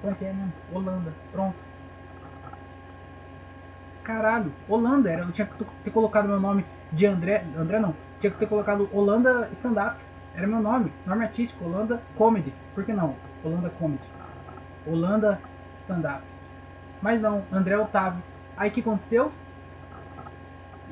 [0.00, 0.52] Como é que é mesmo?
[0.72, 1.56] Holanda, pronto.
[4.04, 5.22] Caralho, Holanda era.
[5.22, 7.42] Eu tinha que ter colocado meu nome de André.
[7.56, 7.96] André não.
[8.20, 9.96] Tinha que ter colocado Holanda Stand Up.
[10.36, 10.92] Era meu nome.
[11.06, 12.52] Nome artístico, Holanda Comedy.
[12.74, 13.16] Por que não?
[13.42, 14.06] Holanda Comedy.
[14.86, 15.40] Holanda
[15.80, 16.22] Stand Up.
[17.00, 18.22] Mas não, André Otávio.
[18.56, 19.32] Aí o que aconteceu?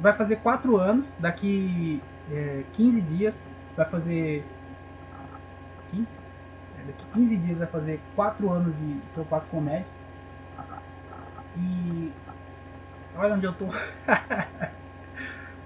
[0.00, 1.06] Vai fazer 4 anos.
[1.18, 3.34] Daqui é, 15 dias.
[3.76, 4.42] Vai fazer.
[5.90, 6.08] 15?
[6.78, 9.86] É, daqui 15 dias vai fazer 4 anos de que eu faço comédia.
[11.58, 12.10] E
[13.16, 13.66] Olha onde eu tô.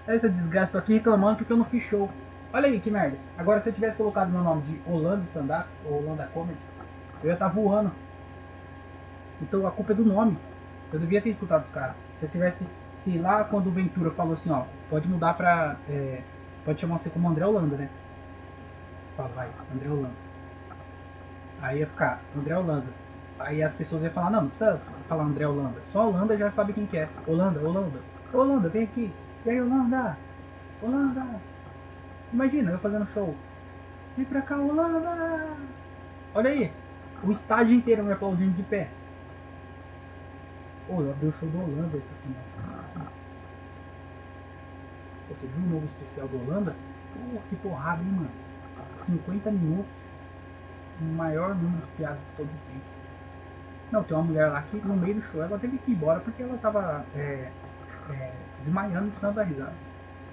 [0.06, 2.10] Essa desgraça, tô aqui reclamando porque eu não fiz show.
[2.52, 3.18] Olha aí que merda.
[3.36, 6.58] Agora se eu tivesse colocado meu nome de Holanda Stand Up ou Holanda Comedy,
[7.22, 7.92] eu ia estar tá voando.
[9.40, 10.38] Então a culpa é do nome.
[10.92, 11.96] Eu devia ter escutado os caras.
[12.18, 12.66] Se eu tivesse.
[13.00, 15.76] Se lá quando o Ventura falou assim, ó, pode mudar pra.
[15.88, 16.22] É,
[16.64, 17.90] pode chamar você como André Holanda, né?
[19.16, 20.14] Fala, vai, André Holanda.
[21.62, 22.86] Aí ia ficar, André Holanda.
[23.38, 25.80] Aí as pessoas iam falar, não, não precisa falar André Holanda.
[25.92, 27.08] Só Holanda já sabe quem que é.
[27.26, 28.00] Holanda, Holanda.
[28.32, 29.12] Holanda, vem aqui.
[29.44, 30.16] E aí, Holanda?
[30.82, 31.26] Holanda.
[32.32, 33.34] Imagina, eu fazendo show.
[34.16, 35.46] Vem pra cá, Holanda.
[36.34, 36.72] Olha aí.
[37.22, 38.88] O estádio inteiro me aplaudindo de pé.
[40.86, 43.10] Pô, eu abri o show do Holanda essa semana.
[45.28, 46.74] Você viu o novo especial do Holanda?
[47.12, 48.30] Pô, que porrada, hein, mano.
[49.04, 49.92] 50 minutos.
[51.00, 52.95] O maior número de piadas de todos os tempos.
[53.92, 56.20] Não, tem uma mulher lá que no meio do show ela teve que ir embora
[56.20, 57.50] porque ela tava é,
[58.10, 59.74] é, desmaiando de tanta risada.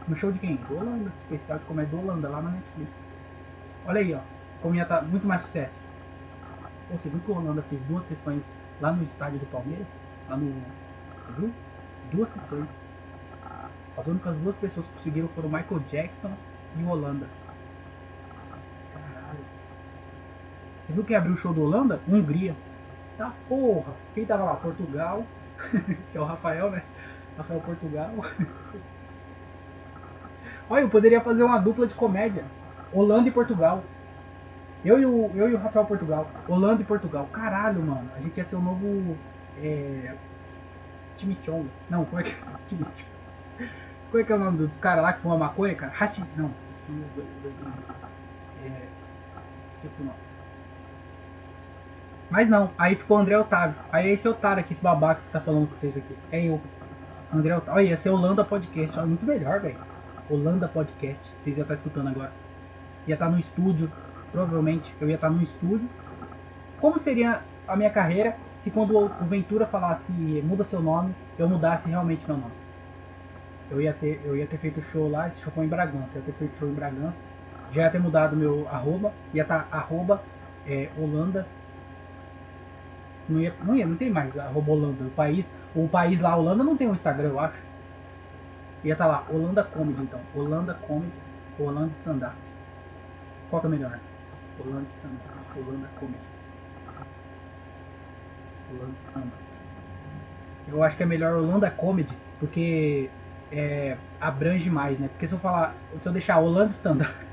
[0.07, 0.55] No show de quem?
[0.55, 2.91] Do Holanda, especial de comédia do Holanda, lá na Netflix.
[3.85, 4.19] Olha aí, ó,
[4.61, 5.79] como ia tá muito mais sucesso.
[6.91, 8.41] Você viu que o Holanda fez duas sessões
[8.81, 9.87] lá no estádio do Palmeiras?
[10.29, 10.53] Lá no.
[11.37, 11.53] Viu?
[12.11, 12.67] Duas sessões.
[13.95, 16.31] As únicas duas pessoas que conseguiram foram Michael Jackson
[16.77, 17.27] e o Holanda.
[18.93, 19.45] Caralho.
[20.85, 22.01] Você viu quem abriu o show do Holanda?
[22.07, 22.55] Hungria.
[23.17, 23.93] Tá porra.
[24.13, 24.55] Quem tava lá?
[24.55, 25.25] Portugal.
[26.11, 26.83] que é o Rafael, né?
[27.37, 28.11] Rafael Portugal.
[30.69, 32.45] Olha, eu poderia fazer uma dupla de comédia.
[32.91, 33.83] Holanda e Portugal.
[34.83, 36.29] Eu e o, eu e o Rafael Portugal.
[36.47, 37.27] Holanda e Portugal.
[37.31, 38.09] Caralho, mano.
[38.15, 39.17] A gente ia ser o novo.
[39.61, 40.15] É.
[41.17, 41.69] Chimichong.
[41.89, 42.35] Não, como é que é?
[42.67, 43.05] Chimichong.
[44.09, 45.91] Como é que é o nome dos caras lá que fumam maconha, cara?
[45.93, 46.23] Hashi.
[46.35, 46.51] Não.
[48.63, 48.87] É.
[49.75, 50.32] Esqueci o nome.
[52.29, 53.75] Mas não, aí ficou o André Otávio.
[53.91, 56.17] Aí é esse otário aqui, esse babaca que tá falando com vocês aqui.
[56.31, 56.59] É eu.
[57.33, 57.73] André Otávio.
[57.73, 58.97] Olha, ia ser Holanda Podcast.
[58.97, 59.77] Olha, muito melhor, velho.
[60.29, 61.31] Holanda Podcast.
[61.43, 62.31] Vocês iam estar escutando agora.
[63.07, 63.91] Ia estar no estúdio.
[64.31, 65.87] Provavelmente eu ia estar no estúdio.
[66.79, 71.87] Como seria a minha carreira se quando o Ventura falasse muda seu nome, eu mudasse
[71.87, 72.53] realmente meu nome?
[73.69, 76.15] Eu ia ter, eu ia ter feito show lá, esse show foi em Bragança.
[76.15, 77.15] Eu ia ter feito show em Bragança.
[77.71, 79.11] Já ia ter mudado meu arroba.
[79.33, 80.21] Ia estar arroba
[80.65, 81.45] é, Holanda
[83.27, 85.03] não ia, não ia, não tem mais arroba Holanda.
[85.03, 87.57] O país, o país lá, Holanda, não tem um Instagram, eu acho.
[88.83, 90.19] Ia estar tá lá, Holanda Comedy, então.
[90.35, 91.13] Holanda Comedy,
[91.57, 92.35] Holanda Stand-Up.
[93.49, 93.99] Qual que é melhor?
[94.59, 96.19] Holanda Stand-Up, Holanda Comedy.
[98.71, 99.43] Holanda Stand-Up.
[100.67, 103.09] Eu acho que é melhor Holanda Comedy, porque
[103.51, 105.07] é, abrange mais, né?
[105.07, 107.32] Porque se eu falar, se eu deixar Holanda Stand-Up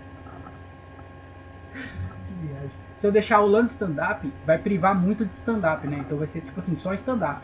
[3.00, 5.98] se eu deixar o Holanda stand-up, vai privar muito de stand-up, né?
[6.00, 7.40] Então vai ser tipo assim, só stand-up.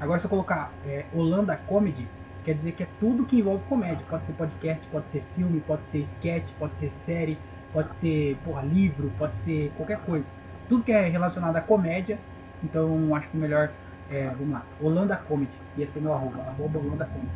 [0.00, 2.08] Agora se eu colocar é, Holanda Comedy,
[2.44, 4.04] quer dizer que é tudo que envolve comédia.
[4.08, 7.38] Pode ser podcast, pode ser filme, pode ser sketch, pode ser série,
[7.74, 10.24] pode ser porra, livro, pode ser qualquer coisa.
[10.66, 12.18] Tudo que é relacionado à comédia.
[12.64, 13.70] Então acho que o melhor
[14.10, 15.52] é, vamos lá, Holanda Comedy.
[15.76, 17.30] Ia ser meu arroba, arroba Holanda Comedy.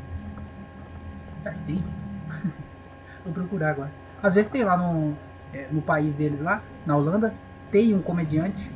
[1.42, 1.84] Será que tem?
[3.24, 3.90] Vou procurar agora.
[4.22, 5.14] Às vezes tem lá no,
[5.52, 7.34] é, no país deles lá, na Holanda,
[7.70, 8.70] tem um comediante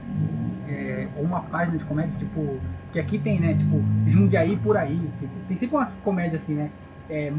[0.69, 2.61] é, ou uma página de comédia, tipo,
[2.93, 5.01] que aqui tem, né, tipo, Jundiaí por aí,
[5.49, 6.71] tem sempre umas comédias assim, né,
[7.09, 7.31] é,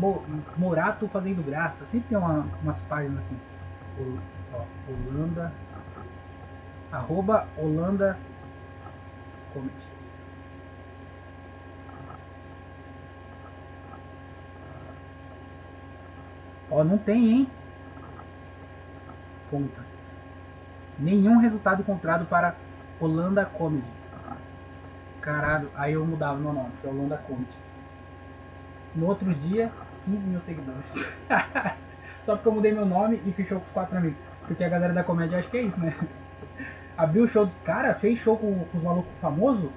[0.57, 3.37] Morato fazendo graça, sempre tem uma, umas páginas assim,
[4.87, 5.53] Holanda,
[6.91, 8.17] arroba Holanda
[9.53, 9.95] Comedy.
[16.69, 17.47] Ó, não tem, hein?
[19.49, 19.94] Contas.
[20.97, 22.55] Nenhum resultado encontrado para
[22.99, 23.87] Holanda Comedy.
[25.21, 27.57] Caralho, aí eu mudava meu nome, para Holanda Comedy.
[28.95, 29.71] No outro dia,
[30.05, 30.93] 15 mil seguidores.
[32.23, 34.19] Só porque eu mudei meu nome e fechou com os quatro amigos.
[34.47, 35.95] Porque a galera da comédia acha que é isso, né?
[36.97, 39.69] Abriu o show dos caras, fez show com, com os malucos famosos,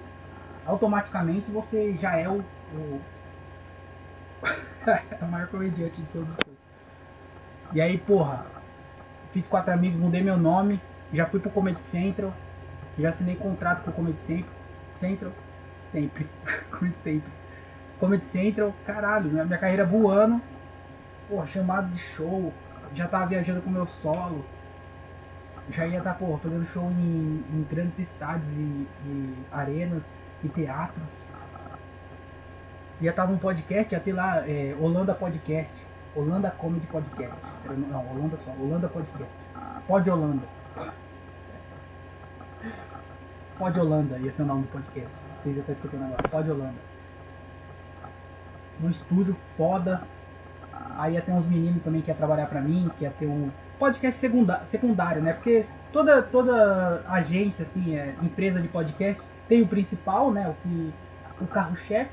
[0.65, 2.45] automaticamente você já é o.
[2.73, 3.01] o...
[5.27, 8.47] maior comediante de todos os E aí, porra,
[9.33, 10.81] fiz quatro amigos, mudei meu nome,
[11.13, 12.33] já fui pro Comedy Central,
[12.99, 14.55] já assinei contrato com o Comedy Central,
[14.99, 15.33] Central
[15.93, 16.27] sempre,
[16.71, 17.33] Comedy Central.
[17.99, 20.41] Comedy Central, caralho, minha, minha carreira voando,
[21.29, 22.53] porra, chamado de show,
[22.95, 24.45] já tava viajando com meu solo,
[25.71, 30.03] já ia estar, tá, porra, fazendo show em, em grandes estádios e, e, arenas
[30.43, 31.05] e teatros.
[33.01, 35.73] Ia estar um podcast, ia ter lá é, Holanda Podcast,
[36.17, 37.39] Holanda Comedy Podcast.
[37.67, 39.33] Não, Holanda só, Holanda Podcast.
[39.87, 40.58] Pod Holanda.
[43.59, 45.11] Pode Holanda, ia ser o nome do podcast.
[45.43, 46.29] Vocês já estão escutando agora.
[46.29, 46.79] Pode Holanda.
[48.83, 50.03] Um estúdio foda.
[50.97, 53.51] Aí ia ter uns meninos também que ia trabalhar pra mim, que ia ter um
[53.79, 54.21] podcast
[54.67, 55.33] secundário, né?
[55.33, 60.49] Porque toda, toda agência, assim, é, empresa de podcast, tem o principal, né?
[60.49, 60.95] O, que,
[61.41, 62.13] o carro-chefe.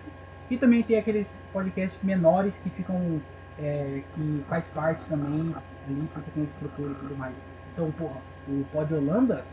[0.50, 3.22] E também tem aqueles podcasts menores que ficam.
[3.58, 5.56] É, que faz parte também
[5.88, 7.34] ali, porque tem estrutura e tudo mais.
[7.74, 9.44] Então, porra, o Pod Holanda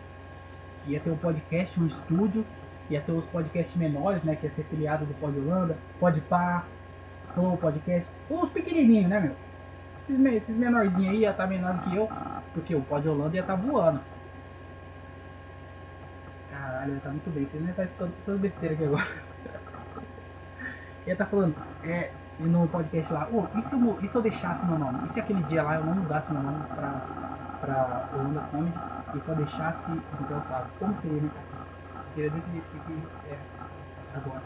[0.87, 2.44] ia ter um podcast, um estúdio,
[2.90, 4.37] ia ter os podcasts menores, né?
[4.37, 6.64] Que ia ser filiado do Pod Holanda, Pod Pá,
[7.35, 9.37] Flow Podcast, os pequenininhos, né, meu?
[10.02, 12.09] Esses, esses menorzinhos aí ia estar tá menor que eu,
[12.52, 14.00] porque o Pod Holanda ia estar tá voando.
[16.50, 17.46] Caralho, ia tá muito bem.
[17.46, 19.09] Vocês nem estão escutando todas as besteiras aqui agora.
[21.07, 24.64] ia tá falando, é, no podcast lá, oh, e, se eu, e se eu deixasse
[24.66, 25.07] meu nome?
[25.07, 27.32] E se aquele dia lá eu não mudasse meu nome pra
[27.62, 28.79] pra Holanda Comedy
[29.14, 30.72] e só deixasse o Otávio.
[30.79, 31.31] Como seria, né?
[32.14, 32.92] Seria desse jeito que
[33.31, 33.38] é
[34.14, 34.42] agora.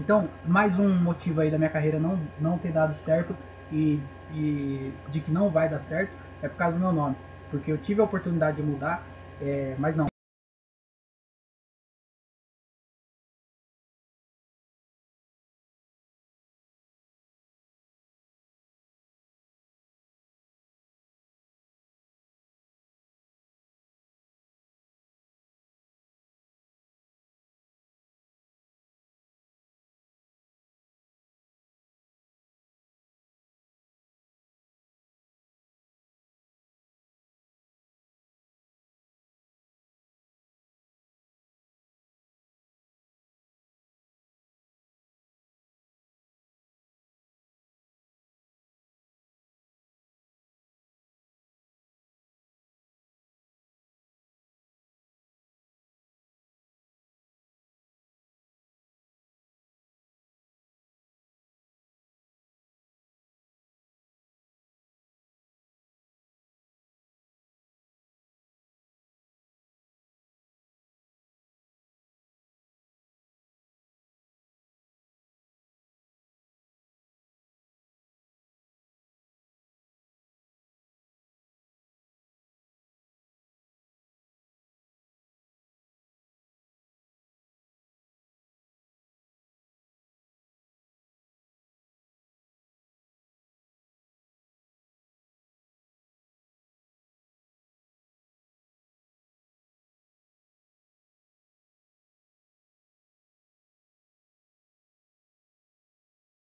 [0.00, 3.36] Então, mais um motivo aí da minha carreira não, não ter dado certo
[3.70, 4.00] e,
[4.32, 7.16] e de que não vai dar certo é por causa do meu nome.
[7.50, 9.04] Porque eu tive a oportunidade de mudar,
[9.40, 10.13] é, mas não.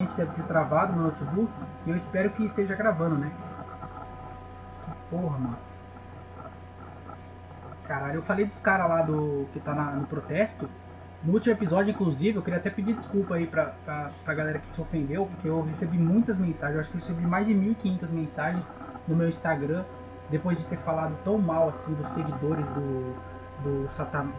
[0.09, 1.51] Provavelmente deve ter travado no notebook.
[1.85, 3.31] E eu espero que esteja gravando, né?
[4.85, 5.57] Que porra, mano.
[7.85, 9.47] Caralho, eu falei dos caras lá do.
[9.51, 10.69] que tá na, no protesto.
[11.23, 14.69] No último episódio, inclusive, eu queria até pedir desculpa aí pra, pra, pra galera que
[14.71, 18.09] se ofendeu, porque eu recebi muitas mensagens, eu acho que eu recebi mais de 1.500
[18.09, 18.65] mensagens
[19.05, 19.83] no meu Instagram,
[20.29, 23.15] depois de ter falado tão mal assim dos seguidores do,
[23.63, 23.89] do,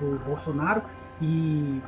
[0.01, 0.83] do Bolsonaro.
[1.21, 1.83] E,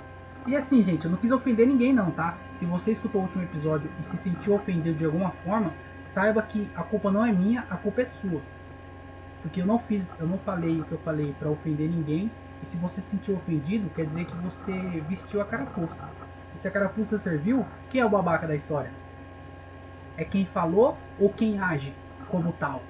[0.47, 2.37] e assim, gente, eu não quis ofender ninguém não, tá?
[2.63, 5.73] Se você escutou o último episódio e se sentiu ofendido de alguma forma,
[6.15, 8.41] saiba que a culpa não é minha, a culpa é sua.
[9.43, 12.31] Porque eu não fiz, eu não falei o que eu falei para ofender ninguém.
[12.63, 16.09] E se você se sentiu ofendido, quer dizer que você vestiu a carapuça.
[16.55, 18.93] E se a carapuça serviu, quem é o babaca da história?
[20.17, 21.93] É quem falou ou quem age
[22.29, 22.81] como tal?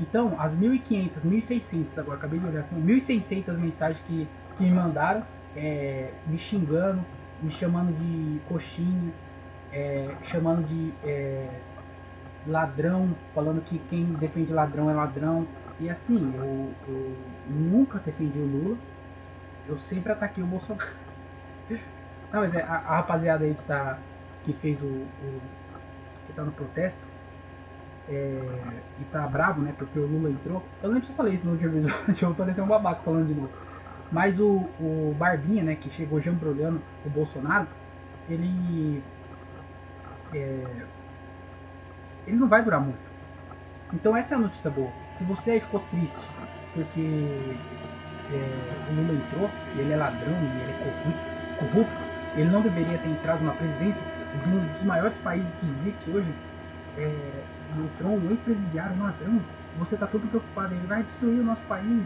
[0.00, 5.24] Então, as 1.500, 1.600, agora acabei de olhar, são 1.600 mensagens que, que me mandaram,
[5.56, 7.04] é, me xingando,
[7.42, 9.12] me chamando de coxinha,
[9.72, 11.48] é, chamando de é,
[12.46, 15.46] ladrão, falando que quem defende ladrão é ladrão.
[15.78, 17.16] E assim, eu, eu
[17.48, 18.76] nunca defendi o Lula,
[19.68, 20.90] eu sempre ataquei o Bolsonaro.
[22.32, 23.98] Não, mas é, a, a, rapaziada aí que, tá,
[24.44, 25.40] que fez o, o
[26.26, 27.00] que tá no protesto
[28.08, 28.40] é,
[29.00, 30.62] e tá bravo, né, porque o Lula entrou.
[30.82, 33.34] Eu lembro se eu falei isso no último episódio, eu parecer um babaca falando de
[33.34, 33.65] novo.
[34.10, 37.66] Mas o, o Barbinha, né, que chegou jambrolhando o Bolsonaro,
[38.28, 39.02] ele
[40.32, 40.64] é,
[42.26, 42.98] ele não vai durar muito.
[43.92, 44.90] Então essa é a notícia boa.
[45.18, 46.16] Se você aí ficou triste
[46.76, 47.00] porque
[48.32, 51.20] é, o Lula entrou, e ele é ladrão, e ele é corrupto,
[51.56, 54.02] corrupto, ele não deveria ter entrado na presidência
[54.34, 56.34] de um dos maiores países que existe hoje,
[56.98, 57.44] é,
[57.78, 59.40] entrou um ex-presidiário, um ladrão,
[59.78, 62.02] você está todo preocupado, ele vai destruir o nosso país,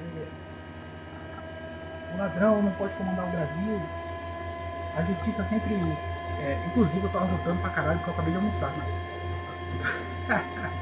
[0.00, 0.26] é,
[2.14, 3.80] o ladrão não pode comandar o Brasil,
[4.96, 5.74] a justiça sempre,
[6.40, 8.84] é, inclusive eu estava lutando pra caralho porque eu acabei de almoçar, né?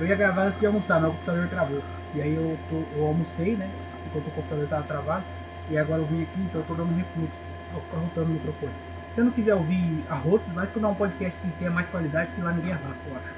[0.00, 1.82] eu ia gravar antes de almoçar, meu computador travou.
[2.14, 3.70] E aí eu, tô, eu almocei, né?
[4.06, 5.24] Enquanto o computador estava travado.
[5.68, 7.34] E agora eu vim aqui, então eu tô dando um refluxo.
[7.72, 8.72] Vou ficar rotando o microfone.
[9.10, 12.40] Se você não quiser ouvir arrotos, vai escutar um podcast que tenha mais qualidade, que
[12.40, 13.34] lá ninguém arrota, eu acho.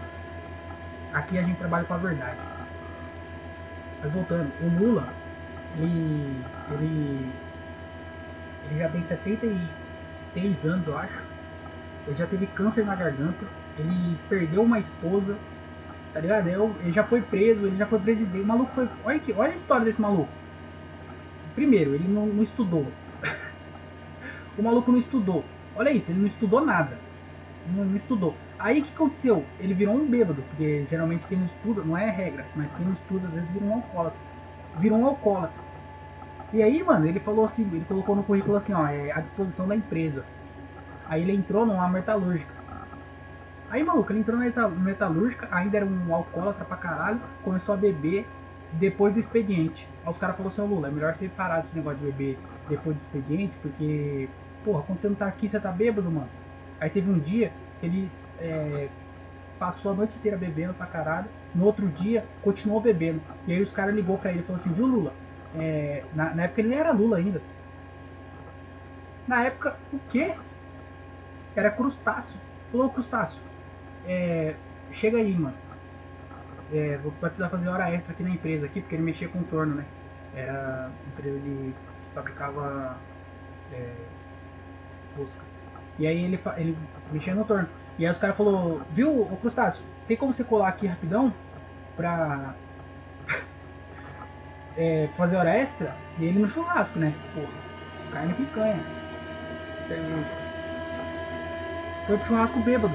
[1.14, 2.37] Aqui a gente trabalha com a verdade.
[4.03, 5.12] Mas voltando, o Lula,
[5.76, 7.33] ele, ele,
[8.70, 11.22] ele já tem 76 anos, eu acho.
[12.07, 13.44] Ele já teve câncer na garganta
[13.78, 15.37] ele perdeu uma esposa,
[16.12, 16.48] tá ligado?
[16.48, 18.42] Ele já foi preso, ele já foi presidente.
[18.42, 18.88] O maluco foi.
[19.04, 20.28] Olha, aqui, olha a história desse maluco.
[21.54, 22.87] Primeiro, ele não, não estudou.
[24.59, 25.44] o maluco não estudou.
[25.76, 26.98] Olha isso, ele não estudou nada.
[27.68, 28.35] Não, não estudou.
[28.59, 29.44] Aí o que aconteceu?
[29.61, 32.92] Ele virou um bêbado, porque geralmente quem não estuda, não é regra, mas quem não
[32.94, 34.18] estuda às vezes vira um alcoólatra.
[34.78, 35.68] Virou um alcoólatra.
[36.52, 39.68] E aí, mano, ele falou assim, ele colocou no currículo assim, ó, é à disposição
[39.68, 40.24] da empresa.
[41.06, 42.58] Aí ele entrou numa metalúrgica.
[43.70, 48.26] Aí, maluco, ele entrou na metalúrgica, ainda era um alcoólatra pra caralho, começou a beber
[48.72, 49.86] depois do expediente.
[50.04, 52.96] Aí os caras falaram assim, Lula, é melhor você parar desse negócio de beber depois
[52.96, 54.28] do expediente, porque,
[54.64, 56.30] porra, quando você não tá aqui, você tá bêbado, mano.
[56.80, 58.88] Aí teve um dia que ele é,
[59.58, 63.20] passou a noite inteira bebendo pra caralho, no outro dia continuou bebendo.
[63.46, 65.12] E aí os caras ligou pra ele e falou assim, viu Lula?
[65.54, 67.40] É, na, na época ele nem era Lula ainda.
[69.26, 70.34] Na época, o quê?
[71.54, 72.40] Era crustáceo.
[72.70, 73.40] Falou, crustáceo,
[74.06, 74.54] é,
[74.90, 75.56] chega aí, mano.
[76.72, 79.76] É, vou precisar fazer hora extra aqui na empresa aqui, porque ele mexia com torno,
[79.76, 79.87] né?
[80.34, 81.74] Era empresa de
[82.14, 82.96] fabricava
[83.72, 83.94] é,
[85.16, 85.42] busca.
[85.98, 86.78] E aí ele, ele
[87.11, 87.68] mexia no torno.
[87.98, 91.34] E aí os caras falou, viu, ô Crustáceo, tem como você colar aqui rapidão
[91.96, 92.54] pra
[94.76, 95.96] é, fazer hora extra?
[96.18, 97.12] E ele no churrasco, né?
[97.34, 97.42] Pô,
[98.12, 98.84] carne picanha.
[102.06, 102.94] Foi pro churrasco bêbado.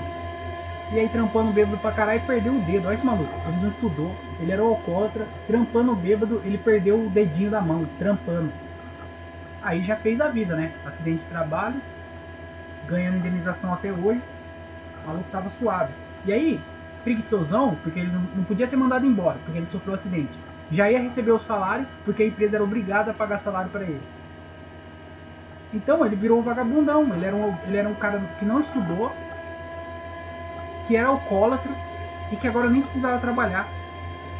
[0.91, 2.87] E aí trampando bêbado pra caralho e perdeu o dedo.
[2.87, 7.49] Olha esse maluco, ele não estudou, ele era alcoólatra, trampando bêbado, ele perdeu o dedinho
[7.49, 8.53] da mão, trampando.
[9.61, 10.73] Aí já fez a vida, né?
[10.85, 11.81] Acidente de trabalho,
[12.85, 14.21] ganhando indenização até hoje.
[15.03, 15.93] O maluco tava suave.
[16.25, 16.61] E aí,
[17.03, 20.37] preguiçosão, porque ele não podia ser mandado embora, porque ele sofreu um acidente.
[20.71, 24.01] Já ia receber o salário, porque a empresa era obrigada a pagar salário para ele.
[25.73, 29.11] Então ele virou um vagabundão, ele era um, ele era um cara que não estudou,
[30.87, 31.71] que era alcoólatra
[32.31, 33.67] e que agora nem precisava trabalhar.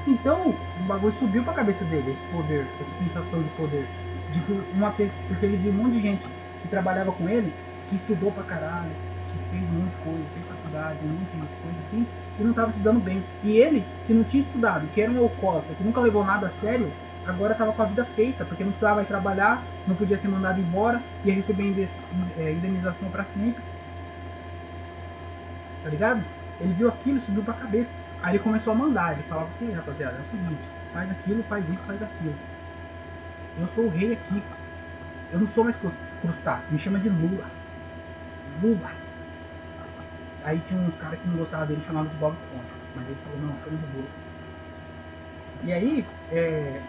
[0.06, 3.88] Então, o bagulho subiu pra cabeça dele, esse poder, essa sensação de poder.
[4.34, 4.42] De
[4.76, 6.24] uma porque ele viu um monte de gente
[6.62, 7.54] que trabalhava com ele,
[7.90, 8.90] que estudou pra caralho,
[9.32, 12.08] que fez um monte de coisa, fez faculdade, um monte de coisa assim,
[12.40, 13.24] e não tava se dando bem.
[13.44, 16.62] E ele, que não tinha estudado, que era um alcoólatra, que nunca levou nada a
[16.62, 16.92] sério,
[17.26, 20.60] agora tava com a vida feita, porque não precisava mais trabalhar, não podia ser mandado
[20.60, 21.88] embora, ia receber
[22.40, 23.62] é, indenização para sempre
[25.84, 26.24] tá ligado?
[26.62, 27.90] Ele viu aquilo, subiu pra cabeça.
[28.22, 30.62] Aí ele começou a mandar, ele falava assim, rapaziada, é o seguinte,
[30.94, 32.36] faz aquilo, faz isso, faz aquilo.
[33.60, 34.42] Eu sou o rei aqui.
[35.34, 35.76] Eu não sou mais
[36.22, 37.46] crustáceo, me chama de Lula.
[38.62, 39.03] Lula.
[40.44, 42.64] Aí tinha uns caras que não gostavam dele, chamavam de Bob Esponja.
[42.96, 44.10] Mas ele falou, não, chama de Lula.
[45.64, 46.82] E aí, é...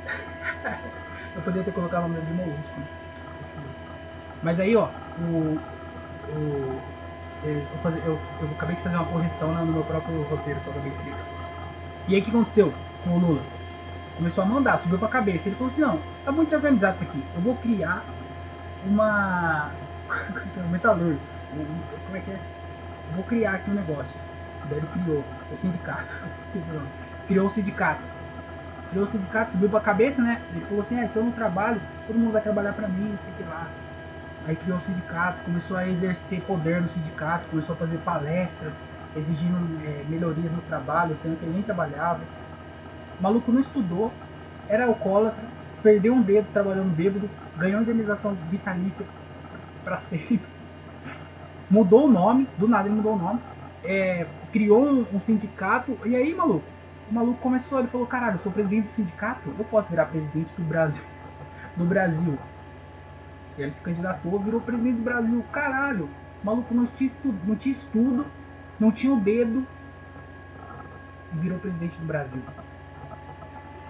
[1.37, 2.87] eu poderia ter colocado o nome de Molusco, né?
[4.43, 4.89] Mas aí, ó,
[5.19, 5.59] o,
[6.29, 6.81] o,
[7.45, 10.91] eu, fazer, eu, eu, acabei de fazer uma correção no meu próprio roteiro eu acabei
[10.91, 11.25] de explicar.
[12.09, 13.43] E aí o que aconteceu com o Lula?
[14.17, 15.49] Começou a mandar, subiu pra cabeça.
[15.49, 17.25] Ele falou assim, não, tá muito desorganizado isso aqui.
[17.35, 18.05] Eu vou criar
[18.87, 19.71] uma.
[20.71, 21.23] metalúrgico.
[22.07, 22.41] Como é que é?
[23.13, 24.15] Vou criar aqui um negócio.
[24.69, 26.09] Daí ele criou o sindicato.
[27.27, 28.03] criou o sindicato.
[28.91, 30.41] Criou o sindicato, subiu pra cabeça, né?
[30.51, 33.19] Ele falou assim, é, se eu não trabalho, todo mundo vai trabalhar pra mim, não
[33.25, 33.69] sei o que lá.
[34.47, 38.75] Aí criou o sindicato, começou a exercer poder no sindicato, começou a fazer palestras,
[39.17, 42.21] exigindo é, melhorias no trabalho, sendo que ele nem trabalhava.
[43.19, 44.13] O maluco não estudou,
[44.69, 45.45] era alcoólatra,
[45.83, 49.07] perdeu um dedo trabalhando bêbado, ganhou indenização vitalícia
[49.83, 50.54] para sempre.
[51.71, 53.41] Mudou o nome, do nada ele mudou o nome.
[53.83, 56.65] É, criou um, um, sindicato, e aí, maluco?
[57.11, 60.51] O maluco começou, ele falou, caralho, eu sou presidente do sindicato, eu posso virar presidente
[60.57, 61.03] do Brasil.
[61.77, 62.39] Do Brasil.
[63.59, 65.45] E ele se candidatou, virou presidente do Brasil.
[65.51, 66.09] Caralho,
[66.43, 68.25] o maluco não tinha estudo, não tinha, estudo,
[68.79, 69.67] não tinha o dedo
[71.35, 72.43] e virou presidente do Brasil.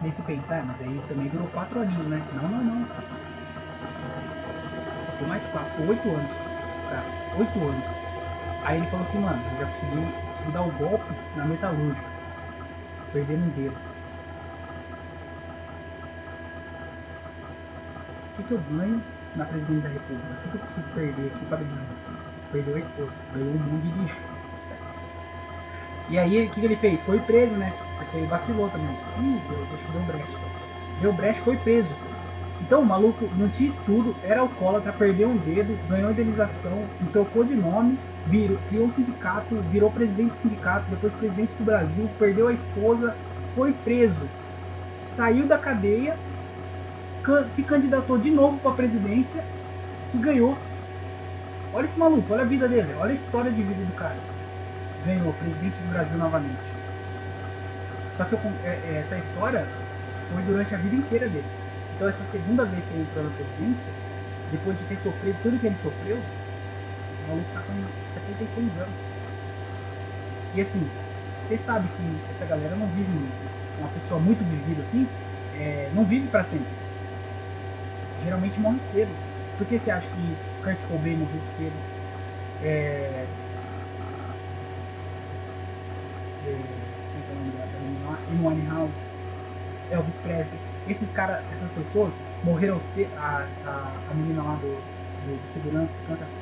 [0.01, 2.23] Nem se pensar, mas aí também durou quatro aninhos, né?
[2.33, 2.87] Não, não, não.
[5.13, 6.44] Ficou mais quatro, oito anos.
[6.95, 7.07] Cara,
[7.39, 7.85] oito anos.
[8.63, 12.07] Aí ele falou assim, mano, eu já consegui, consegui dar o golpe na metalúrgica.
[13.13, 13.77] Perdendo um dedo.
[18.31, 19.03] O que, que eu ganho
[19.35, 20.29] na presidência da república.
[20.29, 21.87] O que eu consigo perder aqui para ganhar?
[22.53, 23.15] Perdeu oito coisas.
[23.35, 24.15] Ganhou um monte de.
[26.11, 27.03] E aí, o que, que, ele fez?
[27.03, 27.73] Foi preso, né?
[27.99, 28.97] Porque ele vacilou também.
[29.19, 30.39] Ih, deu, deu brecha.
[31.01, 31.93] Deu brecha, foi preso.
[32.65, 37.55] Então o maluco não tinha estudo, era alcoólatra, perdeu um dedo, ganhou indenização, trocou de
[37.55, 42.53] nome, virou, criou um sindicato, virou presidente do sindicato, depois presidente do Brasil, perdeu a
[42.53, 43.15] esposa,
[43.55, 44.29] foi preso,
[45.17, 46.17] saiu da cadeia
[47.55, 49.43] se candidatou de novo para a presidência
[50.13, 50.57] e ganhou.
[51.73, 54.17] Olha esse maluco, olha a vida dele, olha a história de vida do cara.
[55.07, 56.61] Ganhou, presidente do Brasil novamente.
[58.17, 59.67] Só que eu, é, é, essa história
[60.29, 61.64] foi durante a vida inteira dele.
[61.95, 63.93] Então essa segunda vez que ele entrou na presidência,
[64.51, 67.75] depois de ter sofrido tudo que ele sofreu, o maluco tá com
[68.35, 68.97] 76 anos.
[70.55, 70.91] E assim,
[71.47, 73.55] vocês sabem que essa galera não vive muito.
[73.79, 75.07] Uma pessoa muito vivida assim,
[75.59, 76.85] é, não vive para sempre
[78.25, 79.11] geralmente morre cedo.
[79.59, 81.77] Por que você acha que Kurt Cobain morreu cedo?
[82.63, 83.27] É...
[86.47, 86.57] É...
[88.27, 88.93] Como é Winehouse,
[89.91, 93.15] Elvis Presley, esses caras, essas pessoas morreram cedo.
[93.17, 96.33] A, a, a menina lá do, do, do segurança que canta.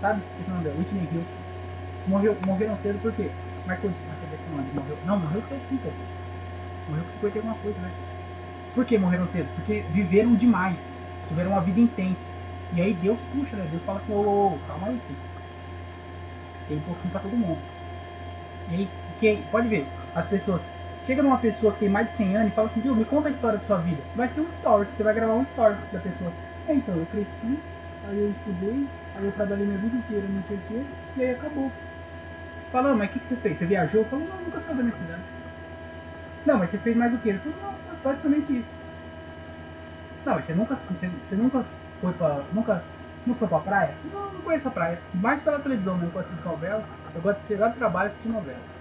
[0.00, 0.24] Sabe?
[0.38, 1.30] Esse nome dela, Whitney Hill.
[2.06, 3.38] Morreu, morreram cedo por quê?
[3.66, 3.94] Michael,
[4.28, 5.00] Jackson morreu.
[5.04, 5.98] Não, morreu cedo sim, pô.
[6.86, 7.96] Morreu com 50 alguma coisa, né?
[8.74, 9.52] Por que morreram cedo?
[9.54, 10.80] Porque viveram demais,
[11.26, 12.22] tiveram uma vida intensa.
[12.72, 13.66] E aí Deus puxa, né?
[13.68, 15.22] Deus fala assim, ô, ô, ô calma aí, filho.
[16.66, 17.66] Tem um pouquinho pra todo mundo.
[18.66, 20.62] E aí, quem, pode ver, as pessoas.
[21.06, 23.28] Chega numa pessoa que tem mais de 100 anos e fala assim, viu, me conta
[23.28, 24.02] a história da sua vida.
[24.14, 26.32] Vai ser um story, você vai gravar um story da pessoa.
[26.66, 27.58] É, então, eu cresci,
[28.04, 30.84] aí eu estudei, aí eu trabalhei minha vida inteira, não sei o quê,
[31.16, 31.70] e aí acabou.
[32.72, 33.58] Falou, mas o que, que você fez?
[33.58, 34.06] Você viajou?
[34.10, 35.22] Eu não, nunca saiu da minha cidade.
[36.46, 37.30] Não, mas você fez mais o quê?
[37.30, 38.72] Ele falou, não, basicamente isso.
[40.24, 41.64] Não, você nunca, você, você nunca
[42.00, 42.44] foi pra.
[42.52, 42.84] Nunca,
[43.26, 43.98] nunca foi pra praia?
[44.04, 44.98] Não, não conheço a praia.
[45.12, 46.88] Mais pela televisão mesmo, quando assisto novela.
[47.14, 48.73] Eu gosto de chegar do trabalho e assistir novela.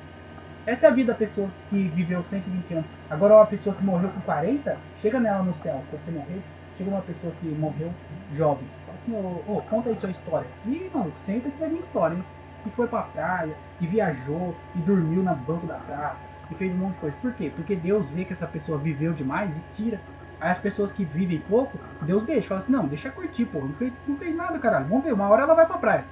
[0.66, 2.86] Essa é a vida da pessoa que viveu 120 anos.
[3.10, 6.42] Agora uma pessoa que morreu com 40, chega nela no céu, quando você morrer,
[6.78, 7.92] chega uma pessoa que morreu
[8.34, 8.66] jovem.
[8.86, 10.48] Fala assim, ô, oh, oh, conta aí sua história.
[10.66, 12.24] Ih, mano, senta que vai vir história, hein?
[12.66, 16.16] E foi pra praia, e viajou, e dormiu na banco da praça,
[16.50, 17.18] e fez um monte de coisa.
[17.22, 17.52] Por quê?
[17.54, 20.00] Porque Deus vê que essa pessoa viveu demais e tira.
[20.40, 22.48] Aí as pessoas que vivem pouco, Deus deixa.
[22.48, 23.60] Fala assim, não, deixa curtir, pô.
[23.60, 24.86] Não fez, não fez nada, caralho.
[24.86, 26.06] Vamos ver, uma hora ela vai pra praia.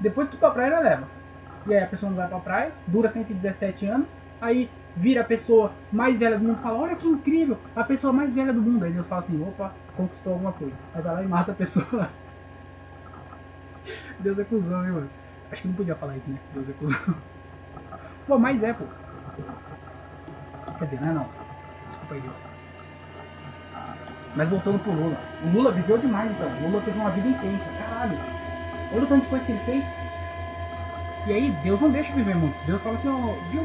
[0.00, 1.17] Depois que pra praia, ela leva.
[1.66, 4.06] E aí a pessoa não vai pra praia, dura 117 anos,
[4.40, 8.34] aí vira a pessoa mais velha do mundo fala, olha que incrível, a pessoa mais
[8.34, 8.84] velha do mundo.
[8.84, 10.74] Aí Deus fala assim, opa, conquistou alguma coisa.
[10.94, 12.08] Aí vai lá e mata a pessoa.
[14.20, 15.10] Deus é cuzão, hein, mano.
[15.50, 16.38] Acho que não podia falar isso, né?
[16.52, 16.98] Deus é cuzão.
[18.26, 18.84] Pô, mas é, pô.
[20.78, 21.26] Quer dizer, não é não.
[21.88, 22.34] Desculpa aí, Deus.
[24.36, 25.16] Mas voltando pro Lula.
[25.42, 26.48] O Lula viveu demais, então.
[26.48, 27.64] O Lula teve uma vida intensa.
[27.78, 28.18] Caralho.
[28.92, 29.84] Olha o tanto de coisa que ele fez.
[31.26, 32.56] E aí Deus não deixa viver muito.
[32.66, 33.62] Deus fala assim, ó, viu?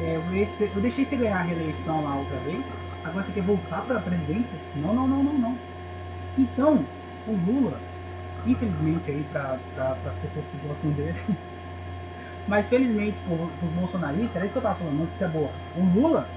[0.00, 2.64] É, eu, deixei você ganhar a reeleição lá outra vez,
[3.04, 4.58] agora você quer voltar para a presidência?
[4.76, 5.58] Não, não, não, não, não.
[6.36, 6.84] Então,
[7.26, 7.80] o Lula,
[8.46, 9.60] infelizmente aí para
[10.04, 11.18] as pessoas que gostam dele,
[12.48, 15.50] mas felizmente para os bolsonaristas, era isso que eu tava falando, notícia boa.
[15.76, 16.28] O Lula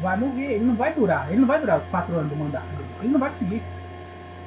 [0.00, 2.66] vai morrer, ele não vai durar, ele não vai durar os quatro anos do mandato
[3.00, 3.62] ele não vai conseguir.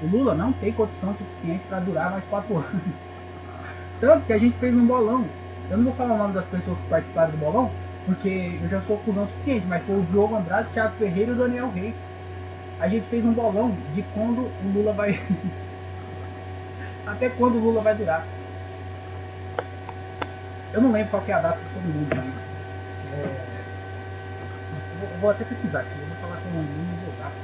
[0.02, 3.09] O Lula não tem condição suficiente para durar mais quatro anos.
[4.00, 5.26] Tanto que a gente fez um bolão.
[5.70, 7.72] Eu não vou falar o nome das pessoas que participaram do bolão,
[8.06, 11.34] porque eu já sou cuzão suficiente, mas foi o Diogo Andrade, o Thiago Ferreira e
[11.36, 11.94] o Daniel Reis.
[12.80, 15.20] A gente fez um bolão de quando o Lula vai.
[17.06, 18.26] Até quando o Lula vai durar.
[20.72, 22.26] Eu não lembro qual é a data de todo mundo, mas.
[23.14, 23.50] É...
[25.02, 27.40] Eu vou até pesquisar aqui, eu vou falar com números exatos.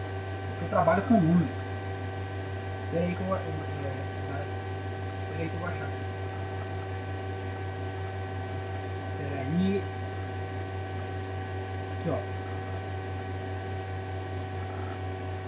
[0.52, 1.50] Porque eu trabalho com números.
[2.92, 3.36] Peraí que eu vou.
[3.36, 3.42] É,
[5.32, 6.05] peraí que eu vou achar.
[9.36, 9.82] Peraí.
[12.00, 12.18] Aqui ó.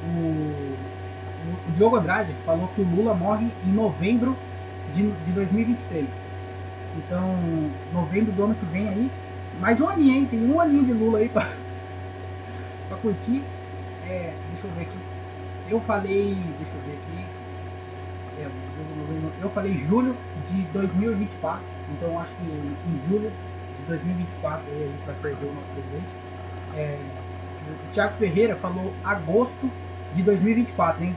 [0.03, 4.35] O, o Diogo Andrade falou que o Lula morre em novembro
[4.93, 6.05] de, de 2023.
[6.97, 7.37] Então,
[7.93, 9.09] novembro do ano que vem aí.
[9.59, 10.25] Mais um aninho, hein?
[10.25, 11.43] Tem um aninho de Lula aí pra,
[12.89, 13.41] pra curtir.
[14.05, 14.97] É, deixa eu ver aqui.
[15.69, 16.35] Eu falei.
[16.59, 17.25] Deixa eu ver aqui.
[18.37, 18.47] É,
[19.41, 20.15] eu falei julho
[20.49, 21.63] de 2024.
[21.93, 23.31] Então acho que em julho
[23.87, 26.07] 2024 aí a gente vai perder o nosso presidente.
[26.75, 26.99] É,
[27.67, 29.71] o Thiago Ferreira falou agosto
[30.13, 31.15] de 2024, hein?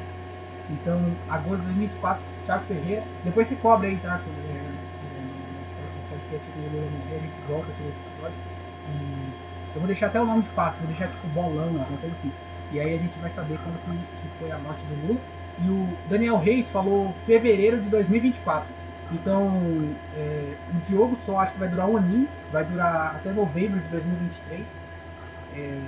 [0.71, 3.05] Então, agosto de 2024, Thiago Ferreira.
[3.25, 4.21] Depois você cobra aí, tá?
[4.27, 6.41] É, é,
[7.17, 8.37] a gente volta aqui nesse episódio.
[8.89, 9.33] E
[9.75, 12.33] eu vou deixar até o nome fácil, vou deixar tipo bolão, alguma coisa assim.
[12.73, 13.79] E aí a gente vai saber quando
[14.21, 15.21] que foi a morte do Lula.
[15.59, 18.80] E o Daniel Reis falou fevereiro de 2024.
[19.13, 19.51] Então,
[20.17, 23.89] é, o Diogo só acho que vai durar um aninho, vai durar até novembro de
[23.89, 24.67] 2023.
[25.57, 25.79] É,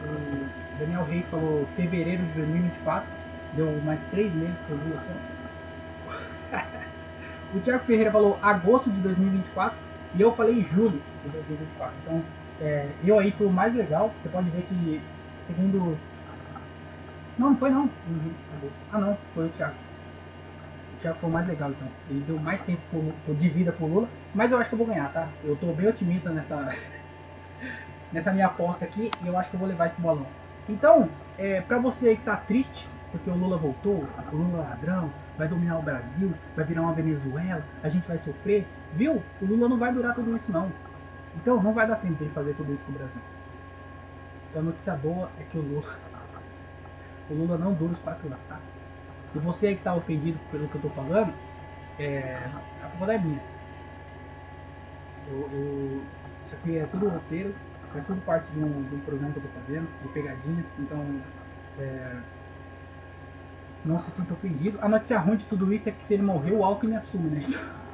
[0.00, 3.08] o Daniel Reis falou fevereiro de 2024,
[3.54, 5.12] deu mais três meses para o Lula só.
[7.56, 9.76] o Thiago Ferreira falou agosto de 2024
[10.14, 11.94] e eu falei julho de 2024.
[12.02, 12.22] Então,
[12.60, 14.14] é, eu aí fui o mais legal.
[14.22, 15.02] Você pode ver que,
[15.48, 15.98] segundo
[17.38, 17.82] não, não foi não.
[18.06, 18.32] Uhum,
[18.92, 19.85] ah não, foi o Thiago.
[21.06, 21.88] Thiago foi mais legal então.
[22.10, 24.08] Ele deu mais tempo de vida pro Lula.
[24.34, 25.28] Mas eu acho que eu vou ganhar, tá?
[25.44, 26.74] Eu tô bem otimista nessa,
[28.12, 30.26] nessa minha aposta aqui e eu acho que eu vou levar esse bolão.
[30.68, 34.68] Então, é, pra você aí que tá triste, porque o Lula voltou, o Lula é
[34.68, 39.22] ladrão, vai dominar o Brasil, vai virar uma Venezuela, a gente vai sofrer, viu?
[39.40, 40.72] O Lula não vai durar tudo isso não.
[41.36, 43.20] Então não vai dar tempo de fazer tudo isso com o Brasil.
[44.50, 45.86] Então a notícia boa é que o Lula
[47.30, 48.58] o Lula não dura os quatro anos, tá?
[49.34, 51.32] E você que está ofendido pelo que eu estou falando,
[51.98, 52.50] é,
[52.82, 53.40] a culpa é minha.
[55.28, 56.02] Eu, eu,
[56.44, 57.54] isso aqui é tudo roteiro,
[57.92, 61.22] faz tudo parte de um, de um programa que eu estou fazendo, de pegadinhas, então
[61.78, 62.16] é,
[63.84, 64.78] não se sinta ofendido.
[64.80, 67.46] A notícia ruim de tudo isso é que se ele morreu, o Alckmin assume, né?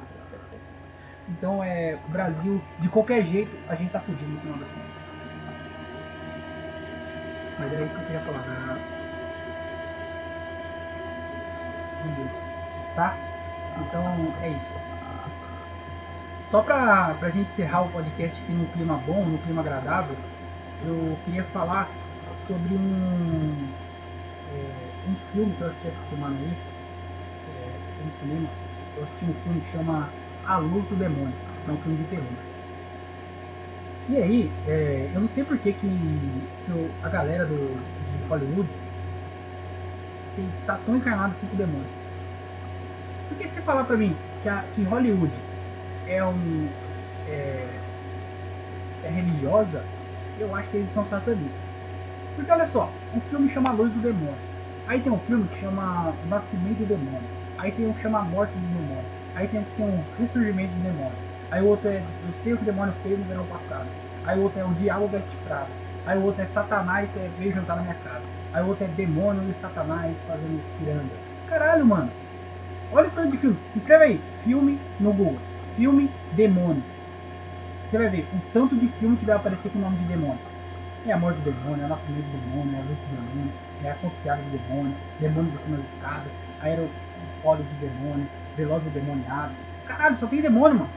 [1.25, 1.95] Então é.
[2.05, 4.91] O Brasil, de qualquer jeito, a gente tá fudido no final das contas.
[7.57, 8.43] Mas era isso que eu queria falar.
[8.43, 9.02] Né?
[12.95, 13.17] Tá?
[13.81, 14.83] Então é isso.
[16.49, 20.15] Só pra, pra gente encerrar o podcast aqui num clima bom, num clima agradável,
[20.85, 21.89] eu queria falar
[22.47, 23.67] sobre um,
[24.53, 26.57] é, um filme que eu assisti essa semana aí,
[27.49, 28.49] é, no cinema.
[28.95, 30.09] Eu assisti um filme que chama
[30.45, 31.33] A Luz do Demônio,
[31.67, 32.37] é um filme de terror.
[34.09, 38.69] E aí, é, eu não sei por que, que, que a galera do, de Hollywood
[40.33, 41.93] tem, tá tão encarnado assim com o demônio.
[43.27, 45.49] Porque se falar pra mim que, a, que Hollywood
[46.05, 46.75] é um.
[47.25, 47.85] É,
[49.01, 49.91] é religiosa,
[50.35, 51.71] eu acho que eles são satanistas.
[52.35, 54.45] Porque olha só, um filme chama Luz do Demônio.
[54.85, 57.31] Aí tem um filme que chama Nascimento do Demônio.
[57.57, 59.11] Aí tem um que chama Morte do Demônio.
[59.33, 61.19] Aí tem um que tem um Ressurgimento do Demônio.
[61.49, 63.93] Aí o outro é Eu sei o que o demônio fez no verão passado.
[64.23, 65.75] Aí o outro é O Diabo Veste Prado.
[66.05, 68.32] Aí o outro é Satanás é, veio jantar na minha casa.
[68.53, 71.15] Aí o outro é Demônio e Satanás fazendo ciranda.
[71.49, 72.09] Caralho, mano.
[72.91, 73.57] Olha o tanto de filme.
[73.75, 75.39] Escreve aí, filme no Google.
[75.75, 76.83] Filme demônio.
[77.89, 80.39] Você vai ver o tanto de filme que vai aparecer com o nome de demônio.
[81.05, 83.53] É a morte do demônio, é o nascimento do demônio, é a luz do demônio,
[83.83, 86.31] é a confiada do demônio, demônio descendo as escadas,
[86.61, 89.55] aerofólio de demônio, velozes demoniados.
[89.85, 90.91] Caralho, só tem demônio, mano.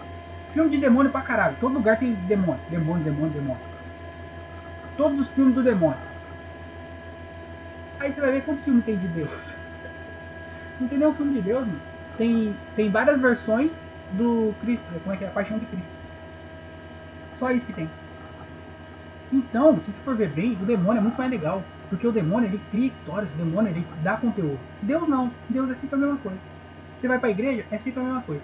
[0.53, 1.57] Filme de demônio pra caralho.
[1.61, 2.61] Todo lugar tem demônio.
[2.71, 3.63] Demônio, demônio, demônio.
[4.97, 5.99] Todos os filmes do demônio.
[7.99, 9.31] Aí você vai ver quantos filmes tem de Deus.
[10.81, 11.81] Não tem nenhum filme de Deus, mano.
[12.19, 13.71] Tem, tem várias versões
[14.13, 15.29] do Cristo, como é que é?
[15.29, 15.89] A paixão de Cristo.
[17.39, 17.89] Só isso que tem.
[19.33, 21.63] Então, se você for ver bem, o demônio é muito mais legal.
[21.89, 24.59] Porque o demônio ele cria histórias, o demônio ele dá conteúdo.
[24.83, 26.39] Deus não, Deus é sempre a mesma coisa.
[26.99, 28.43] Você vai pra igreja, é sempre a mesma coisa.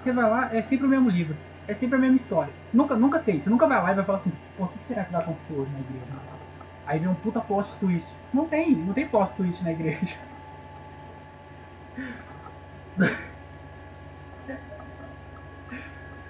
[0.00, 1.34] Você vai lá, é sempre o mesmo livro.
[1.66, 2.52] É sempre a mesma história.
[2.72, 3.40] Nunca, nunca tem.
[3.40, 5.54] Você nunca vai lá e vai falar assim, pô, o que será que vai acontecer
[5.54, 6.43] hoje na igreja?
[6.86, 8.08] Aí vem um puta post twist.
[8.32, 10.16] Não tem, não tem post twist na igreja.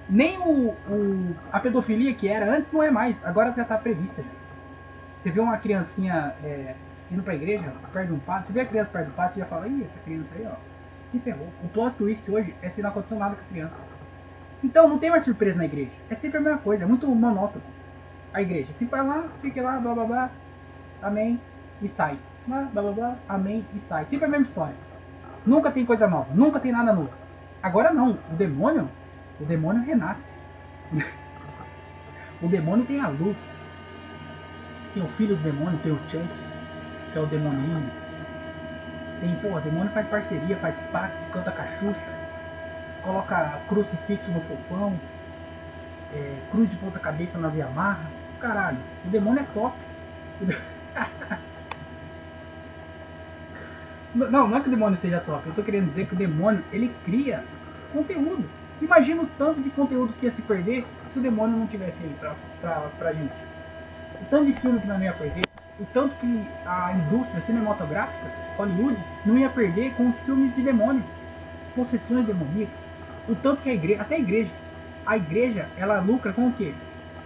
[0.08, 4.22] Nem o, o, a pedofilia que era antes não é mais, agora já está prevista.
[5.22, 6.74] Você vê uma criancinha é,
[7.10, 9.40] indo pra igreja, perto de um pato, você vê a criança perto do pato e
[9.40, 10.56] já fala, ih, essa criança aí, ó,
[11.10, 11.48] se ferrou.
[11.62, 13.74] O plot twist hoje é se não aconteceu nada com a criança.
[14.62, 15.92] Então não tem mais surpresa na igreja.
[16.10, 17.64] É sempre a mesma coisa, é muito monótono.
[18.32, 18.72] A igreja.
[18.72, 20.30] Você vai lá, fica lá, blá blá blá,
[21.02, 21.40] amém,
[21.82, 22.18] e sai.
[22.46, 24.06] Blá blá blá, amém, e sai.
[24.06, 24.74] Sempre a mesma história.
[25.46, 27.12] Nunca tem coisa nova, nunca tem nada novo.
[27.62, 28.88] Agora não, o demônio,
[29.40, 30.20] o demônio renasce.
[32.42, 33.36] o demônio tem a luz.
[34.92, 36.28] Tem o filho do demônio, tem o Chuck,
[37.12, 37.90] que é o demoninho.
[39.20, 41.98] Tem, pô, o demônio faz parceria, faz pacto, canta cachucha,
[43.02, 44.94] coloca crucifixo no popão,
[46.14, 48.06] é, cruz de ponta cabeça na via marra.
[48.40, 49.76] Caralho, o demônio é top.
[54.14, 55.48] Não, não é que o demônio seja top.
[55.48, 57.42] Eu tô querendo dizer que o demônio, ele cria
[57.92, 58.48] conteúdo.
[58.80, 62.14] Imagina o tanto de conteúdo que ia se perder se o demônio não tivesse aí
[62.20, 63.32] pra, pra, pra gente.
[64.20, 65.44] O tanto de filme que não ia perder,
[65.80, 71.04] o tanto que a indústria cinematográfica, Hollywood, não ia perder com os filmes de demônio,
[71.74, 72.78] possessões demoníacas.
[73.28, 74.50] O tanto que a igreja, até a igreja,
[75.06, 76.72] a igreja, ela lucra com o quê?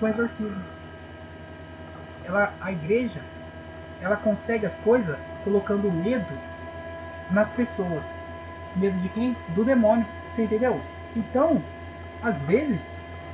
[0.01, 0.65] Com exorcismo.
[2.25, 3.21] Ela, a igreja,
[4.01, 6.27] ela consegue as coisas colocando medo
[7.31, 8.03] nas pessoas.
[8.77, 9.37] Medo de quem?
[9.55, 10.07] Do demônio.
[10.35, 10.81] Você entendeu?
[11.17, 11.61] Então,
[12.23, 12.81] às vezes,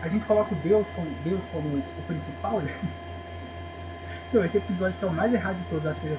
[0.02, 2.62] a gente coloca o Deus como, Deus como o principal.
[4.32, 6.18] Não, esse episódio que é o mais errado de que eu já vi.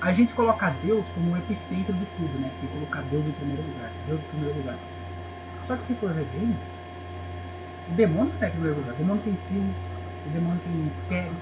[0.00, 2.50] A gente coloca Deus como o epicentro de tudo, né?
[2.60, 3.90] Tem que colocar Deus em primeiro lugar.
[4.06, 4.76] Deus em primeiro lugar.
[5.66, 6.54] Só que se for ver bem,
[7.88, 8.94] o demônio está em primeiro lugar.
[8.94, 9.72] O demônio tem filme,
[10.26, 11.36] o demônio tem série,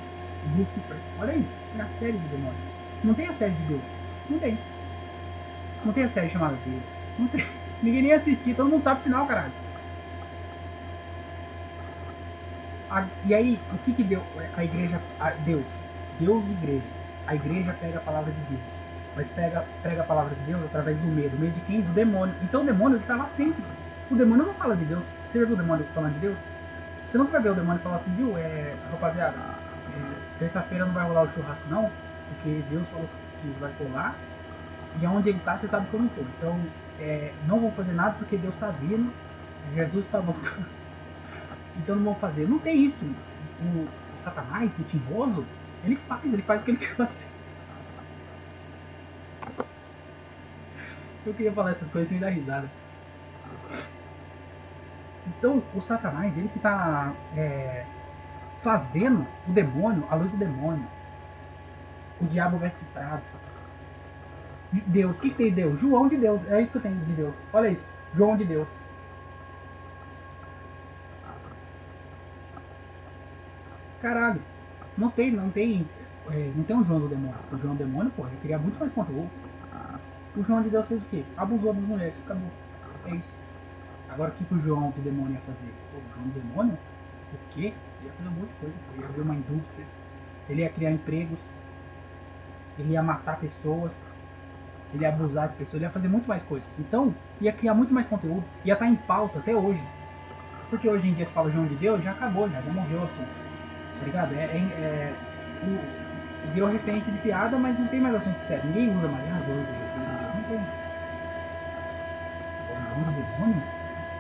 [0.57, 0.97] Lucifer.
[1.20, 2.59] Olha aí, tem a série do demônio.
[3.03, 3.82] Não tem a série de Deus.
[4.30, 4.59] Não tem.
[5.84, 6.82] Não tem a série chamada Deus.
[7.18, 7.45] Não tem.
[7.82, 9.53] Ninguém nem assistiu, todo mundo sabe o final, caralho.
[12.90, 14.22] A, e aí, o que que deu
[14.57, 15.64] a igreja a, Deus?
[16.18, 16.84] Deus e igreja.
[17.26, 18.62] A igreja pega a palavra de Deus.
[19.16, 21.38] Mas pega, prega a palavra de Deus através do medo.
[21.38, 21.80] Medo de quem?
[21.80, 22.34] Do demônio.
[22.42, 23.64] Então o demônio está lá sempre.
[24.11, 25.03] O demônio não fala de Deus.
[25.30, 26.38] Você já viu o demônio falando de Deus?
[27.11, 29.36] Você nunca vai ver o demônio falar assim, viu, é, rapaziada,
[29.88, 31.90] é, terça-feira não vai rolar o churrasco não,
[32.28, 33.09] porque Deus falou
[33.40, 34.14] que vai rolar
[35.01, 36.24] e onde ele está, você sabe que eu não estou.
[36.38, 36.61] Então,
[37.01, 39.12] é, não vou fazer nada porque Deus está vindo,
[39.74, 40.66] Jesus está voltando.
[41.78, 42.47] então não vou fazer.
[42.47, 43.05] Não tem isso.
[43.61, 43.88] O,
[44.22, 45.45] Satanás, o timboso,
[45.84, 47.34] ele faz, ele faz o que ele quer fazer.
[51.26, 52.70] Eu queria falar essas coisas sem dar risada.
[55.26, 57.84] Então, o Satanás, ele que está é,
[58.65, 60.85] fazendo o demônio, a luz do demônio.
[62.21, 63.23] O diabo veste prado
[64.87, 65.17] Deus.
[65.17, 65.79] O que, tem Deus?
[65.79, 66.41] João de Deus.
[66.49, 67.35] É isso que eu tenho de Deus.
[67.53, 67.87] Olha isso.
[68.15, 68.69] João de Deus.
[74.01, 74.41] Caralho.
[74.97, 75.87] Não tem, não tem.
[76.31, 77.37] É, não tem um João do demônio.
[77.53, 79.31] O João do demônio, pô, ele queria muito mais conteúdo.
[80.37, 81.25] O João de Deus fez o quê?
[81.37, 82.15] Abusou das mulheres.
[82.25, 82.51] Acabou.
[83.07, 83.29] É isso.
[84.09, 85.75] Agora o que, que o João do demônio ia fazer?
[85.95, 86.79] O João do demônio?
[87.33, 87.72] O quê?
[88.01, 88.75] Ele ia fazer um monte de coisa.
[88.93, 89.87] Ele ia abrir uma indústria.
[90.49, 91.39] Ele ia criar empregos.
[92.79, 93.93] Ele ia matar pessoas
[94.95, 96.68] ele ia abusar de pessoas, ele ia fazer muito mais coisas.
[96.79, 99.83] Então, ia criar muito mais conteúdo, ia estar em pauta até hoje.
[100.70, 103.25] Porque hoje em dia se fala João de Deus, já acabou, já, já morreu assim.
[103.99, 104.33] Tá ligado?
[104.35, 105.14] É, é, é
[105.62, 108.64] o, virou referência de piada, mas não tem mais assunto sério.
[108.66, 109.25] Ninguém usa mais.
[109.25, 109.91] Ah, João de Deus,
[110.35, 110.61] não tem.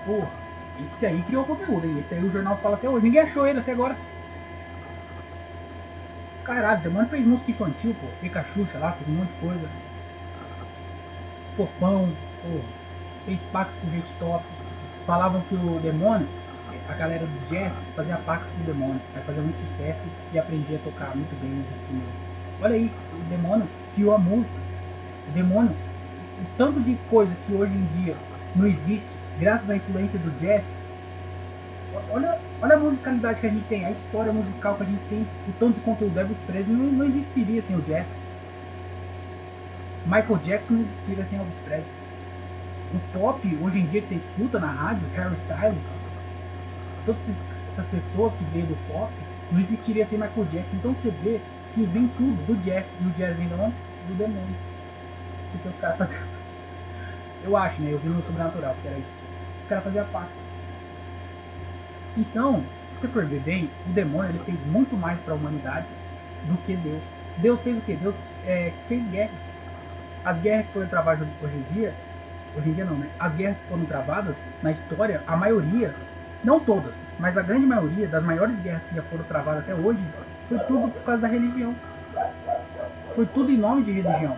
[0.06, 0.43] Porra,
[0.82, 1.98] esse aí criou conteúdo, hein?
[2.00, 3.04] Esse aí o jornal fala até hoje.
[3.04, 3.96] Ninguém achou ele até agora.
[6.44, 8.06] Caralho, demônio fez música infantil, pô.
[8.20, 9.68] Pikachu, sei lá, fez um monte de coisa.
[11.56, 12.08] Popão,
[12.42, 12.64] porra,
[13.24, 14.44] fez pacto com gente top.
[15.06, 16.26] Falavam que o demônio,
[16.88, 20.00] a galera do jazz, fazia pacto com o demônio, fazer muito sucesso
[20.32, 22.34] e aprendia a tocar muito bem os instrumentos.
[22.60, 24.58] Olha aí, o demônio criou a música.
[25.28, 28.16] O demônio, o tanto de coisa que hoje em dia
[28.54, 30.64] não existe, graças à influência do jazz.
[32.10, 35.22] Olha, olha a musicalidade que a gente tem, a história musical que a gente tem,
[35.22, 38.06] o tanto de conteúdo Elvis Presley não, não existiria sem o jazz.
[40.04, 41.86] Michael Jackson não existiria sem Elvis Presley.
[42.94, 45.82] O pop, hoje em dia, que você escuta na rádio, Harry Styles,
[47.06, 47.20] todas
[47.72, 49.10] essas pessoas que veio do pop,
[49.50, 50.76] não existiria sem Michael Jackson.
[50.76, 51.40] Então você vê
[51.74, 52.86] que vem tudo do jazz.
[53.00, 53.74] E o jazz de onde?
[54.06, 54.54] Do demônio.
[55.52, 56.33] Porque os caras.
[57.44, 57.92] Eu acho, né?
[57.92, 59.06] Eu vi no sobrenatural, que era isso.
[59.62, 60.32] Os caras faziam parte.
[62.16, 62.62] Então,
[62.94, 65.86] se você for ver bem, o demônio ele fez muito mais para a humanidade
[66.44, 67.02] do que Deus.
[67.36, 67.94] Deus fez o que?
[67.94, 68.14] Deus
[68.46, 69.30] é, fez guerra.
[70.24, 71.92] As guerras que foram travadas hoje em dia,
[72.56, 73.08] hoje em dia não, né?
[73.18, 75.94] As guerras que foram travadas na história, a maioria,
[76.42, 80.00] não todas, mas a grande maioria das maiores guerras que já foram travadas até hoje,
[80.48, 81.74] foi tudo por causa da religião.
[83.14, 84.36] Foi tudo em nome de religião.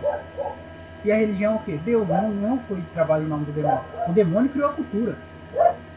[1.03, 1.79] E a religião é o quê?
[1.83, 3.81] Deus não, não foi travado em nome do demônio.
[4.07, 5.15] O demônio criou a cultura.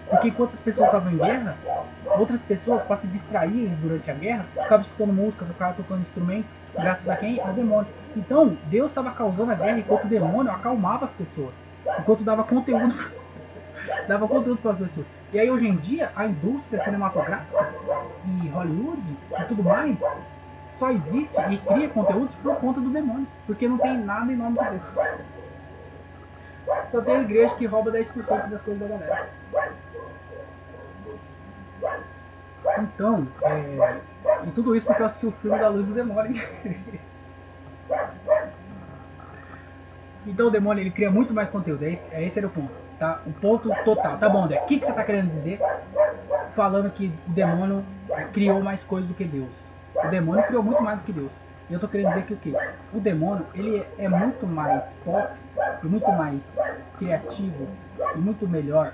[0.08, 1.56] Porque enquanto as pessoas estavam em guerra,
[2.18, 7.08] outras pessoas, para se distraírem durante a guerra, ficavam escutando música, ficavam tocando instrumento, graças
[7.08, 7.40] a quem?
[7.40, 7.90] Ao demônio.
[8.16, 11.54] Então, Deus estava causando a guerra enquanto o demônio acalmava as pessoas.
[11.98, 12.94] Enquanto dava conteúdo,
[14.08, 15.06] dava conteúdo para as pessoas.
[15.32, 17.68] E aí, hoje em dia, a indústria cinematográfica
[18.26, 19.96] e Hollywood e tudo mais
[20.80, 23.28] só existe e cria conteúdos por conta do demônio.
[23.46, 24.82] Porque não tem nada em nome de Deus.
[26.88, 29.28] Só tem a igreja que rouba 10% das coisas da galera.
[32.78, 34.00] Então, é,
[34.46, 36.42] e tudo isso porque eu assisti o filme da Luz do Demônio.
[40.26, 42.72] então o demônio ele cria muito mais conteúdo, é esse, é esse era o ponto,
[42.98, 43.20] tá?
[43.26, 44.16] O ponto total.
[44.18, 45.60] Tá bom, André, o que, que você tá querendo dizer
[46.54, 47.84] falando que o demônio
[48.32, 49.69] criou mais coisas do que Deus?
[49.94, 51.32] O demônio criou muito mais do que Deus.
[51.68, 52.52] E eu tô querendo dizer que o quê?
[52.92, 55.30] O demônio, ele é muito mais pop,
[55.82, 56.40] e muito mais
[56.98, 57.68] criativo,
[58.14, 58.92] e muito melhor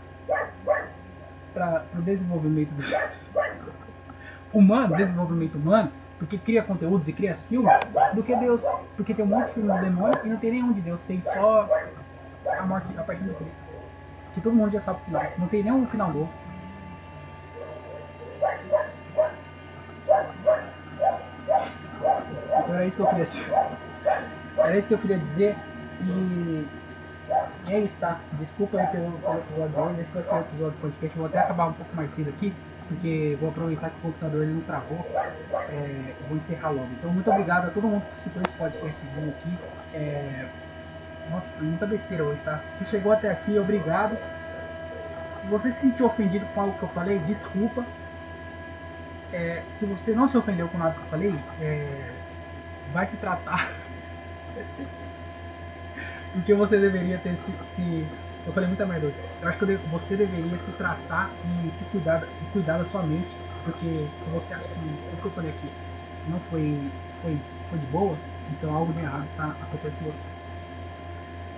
[1.55, 2.83] para o desenvolvimento do
[4.53, 7.73] humano, desenvolvimento humano, porque cria conteúdos e cria filmes,
[8.15, 8.63] do que Deus.
[8.97, 11.21] Porque tem um monte de filme do demônio e não tem nenhum de Deus, tem
[11.23, 11.69] só
[12.59, 13.57] a morte, a partir do Cristo.
[14.35, 15.25] Que todo mundo já sabe o final.
[15.39, 16.29] Não tem nenhum final novo.
[22.77, 23.47] Era isso que eu queria dizer.
[24.59, 25.57] Era isso que eu queria dizer.
[26.03, 26.67] E
[27.67, 28.21] e é isso, tá?
[28.39, 31.19] Desculpa aí pelo, pelo episódio hoje, esse o episódio do podcast.
[31.19, 32.55] Vou até acabar um pouco mais cedo aqui,
[32.89, 35.05] porque vou aproveitar que o computador ele não travou.
[35.69, 36.89] É, vou encerrar logo.
[36.93, 39.59] Então, muito obrigado a todo mundo que escutou esse podcastzinho aqui.
[39.95, 40.47] É,
[41.29, 42.61] nossa, muita besteira hoje, tá?
[42.79, 44.17] Se chegou até aqui, obrigado.
[45.41, 47.85] Se você se sentiu ofendido com algo que eu falei, desculpa.
[49.33, 52.13] É, se você não se ofendeu com nada que eu falei, é,
[52.93, 53.71] vai se tratar.
[56.35, 58.07] o que você deveria ter se, se,
[58.45, 59.17] Eu falei muita merda hoje.
[59.41, 63.43] Eu acho que você deveria se tratar e se cuidar, e cuidar da sua mente,
[63.63, 65.77] porque se você acha que o que eu falei aqui
[66.25, 68.17] não foi, foi, foi de boa,
[68.49, 70.23] então algo de errado está acontecendo com você.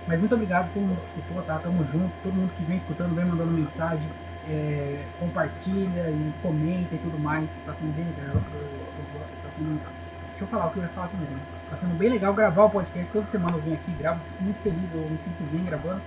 [0.07, 1.59] Mas muito obrigado mundo que escutou, tá?
[1.59, 4.09] Tamo junto, todo mundo que vem escutando, vem mandando mensagem,
[4.43, 7.49] é, compartilha e comenta e tudo mais.
[7.63, 8.35] Tá sendo bem legal.
[9.41, 9.98] Tá sendo...
[10.39, 11.27] Deixa eu falar o que eu ia falar também.
[11.27, 11.41] Né?
[11.69, 13.11] Tá sendo bem legal gravar o podcast.
[13.11, 16.01] Toda semana eu venho aqui, gravo, muito feliz, eu me sinto bem gravando.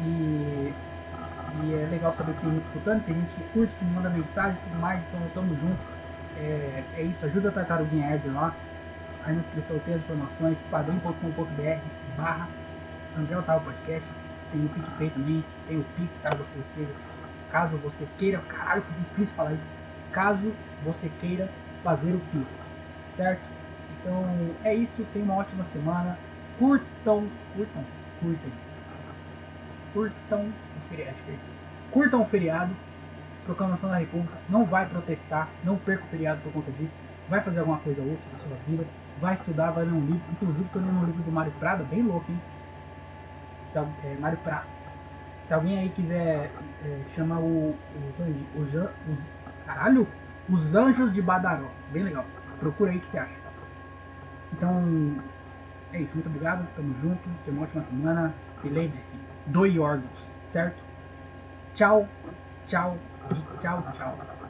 [0.00, 0.72] E,
[1.62, 4.56] e é legal saber que tem gente escutando, tem gente que curte, que manda mensagem
[4.56, 5.76] e tudo mais, então tamo junto.
[6.38, 8.54] É, é isso, ajuda a Tartaruguinha Ed lá.
[9.22, 12.48] Aí na descrição tem as informações, padrim.com.br barra
[13.18, 14.08] André Otávio Podcast.
[14.50, 16.94] Tem o PicPay também, tem o Pix, caso você esteja.
[17.50, 19.68] Caso você queira, caralho, que difícil falar isso.
[20.10, 21.50] Caso você queira
[21.82, 22.48] fazer o Pix,
[23.18, 23.53] certo?
[24.04, 26.18] Então é isso, tenham uma ótima semana.
[26.58, 27.26] Curtam,
[27.56, 27.84] curtam,
[28.20, 28.52] curtem.
[29.94, 31.36] Curtam o feriado, é
[31.90, 32.76] Curtam o feriado,
[33.46, 34.36] proclamação da República.
[34.50, 37.00] Não vai protestar, não perca o feriado por conta disso.
[37.30, 38.84] Vai fazer alguma coisa útil da sua vida.
[39.20, 40.22] Vai estudar, vai ler um livro.
[40.32, 42.40] Inclusive, estou lendo um livro do Mário Prada, bem louco, hein?
[43.74, 44.66] É, Mário Prada.
[45.46, 46.50] Se alguém aí quiser
[46.84, 49.18] é, chamar o, os, os, os,
[49.64, 50.06] caralho,
[50.48, 52.24] os Anjos de Badaró, bem legal.
[52.60, 53.43] Procura aí que você acha.
[54.56, 55.32] Então,
[55.92, 56.14] é isso.
[56.14, 56.72] Muito obrigado.
[56.74, 57.28] Tamo junto.
[57.44, 58.34] Tenha uma ótima semana.
[58.62, 60.82] E lembre-se, doe órgãos, certo?
[61.74, 62.08] Tchau,
[62.66, 62.98] tchau
[63.30, 64.43] e tchau, tchau.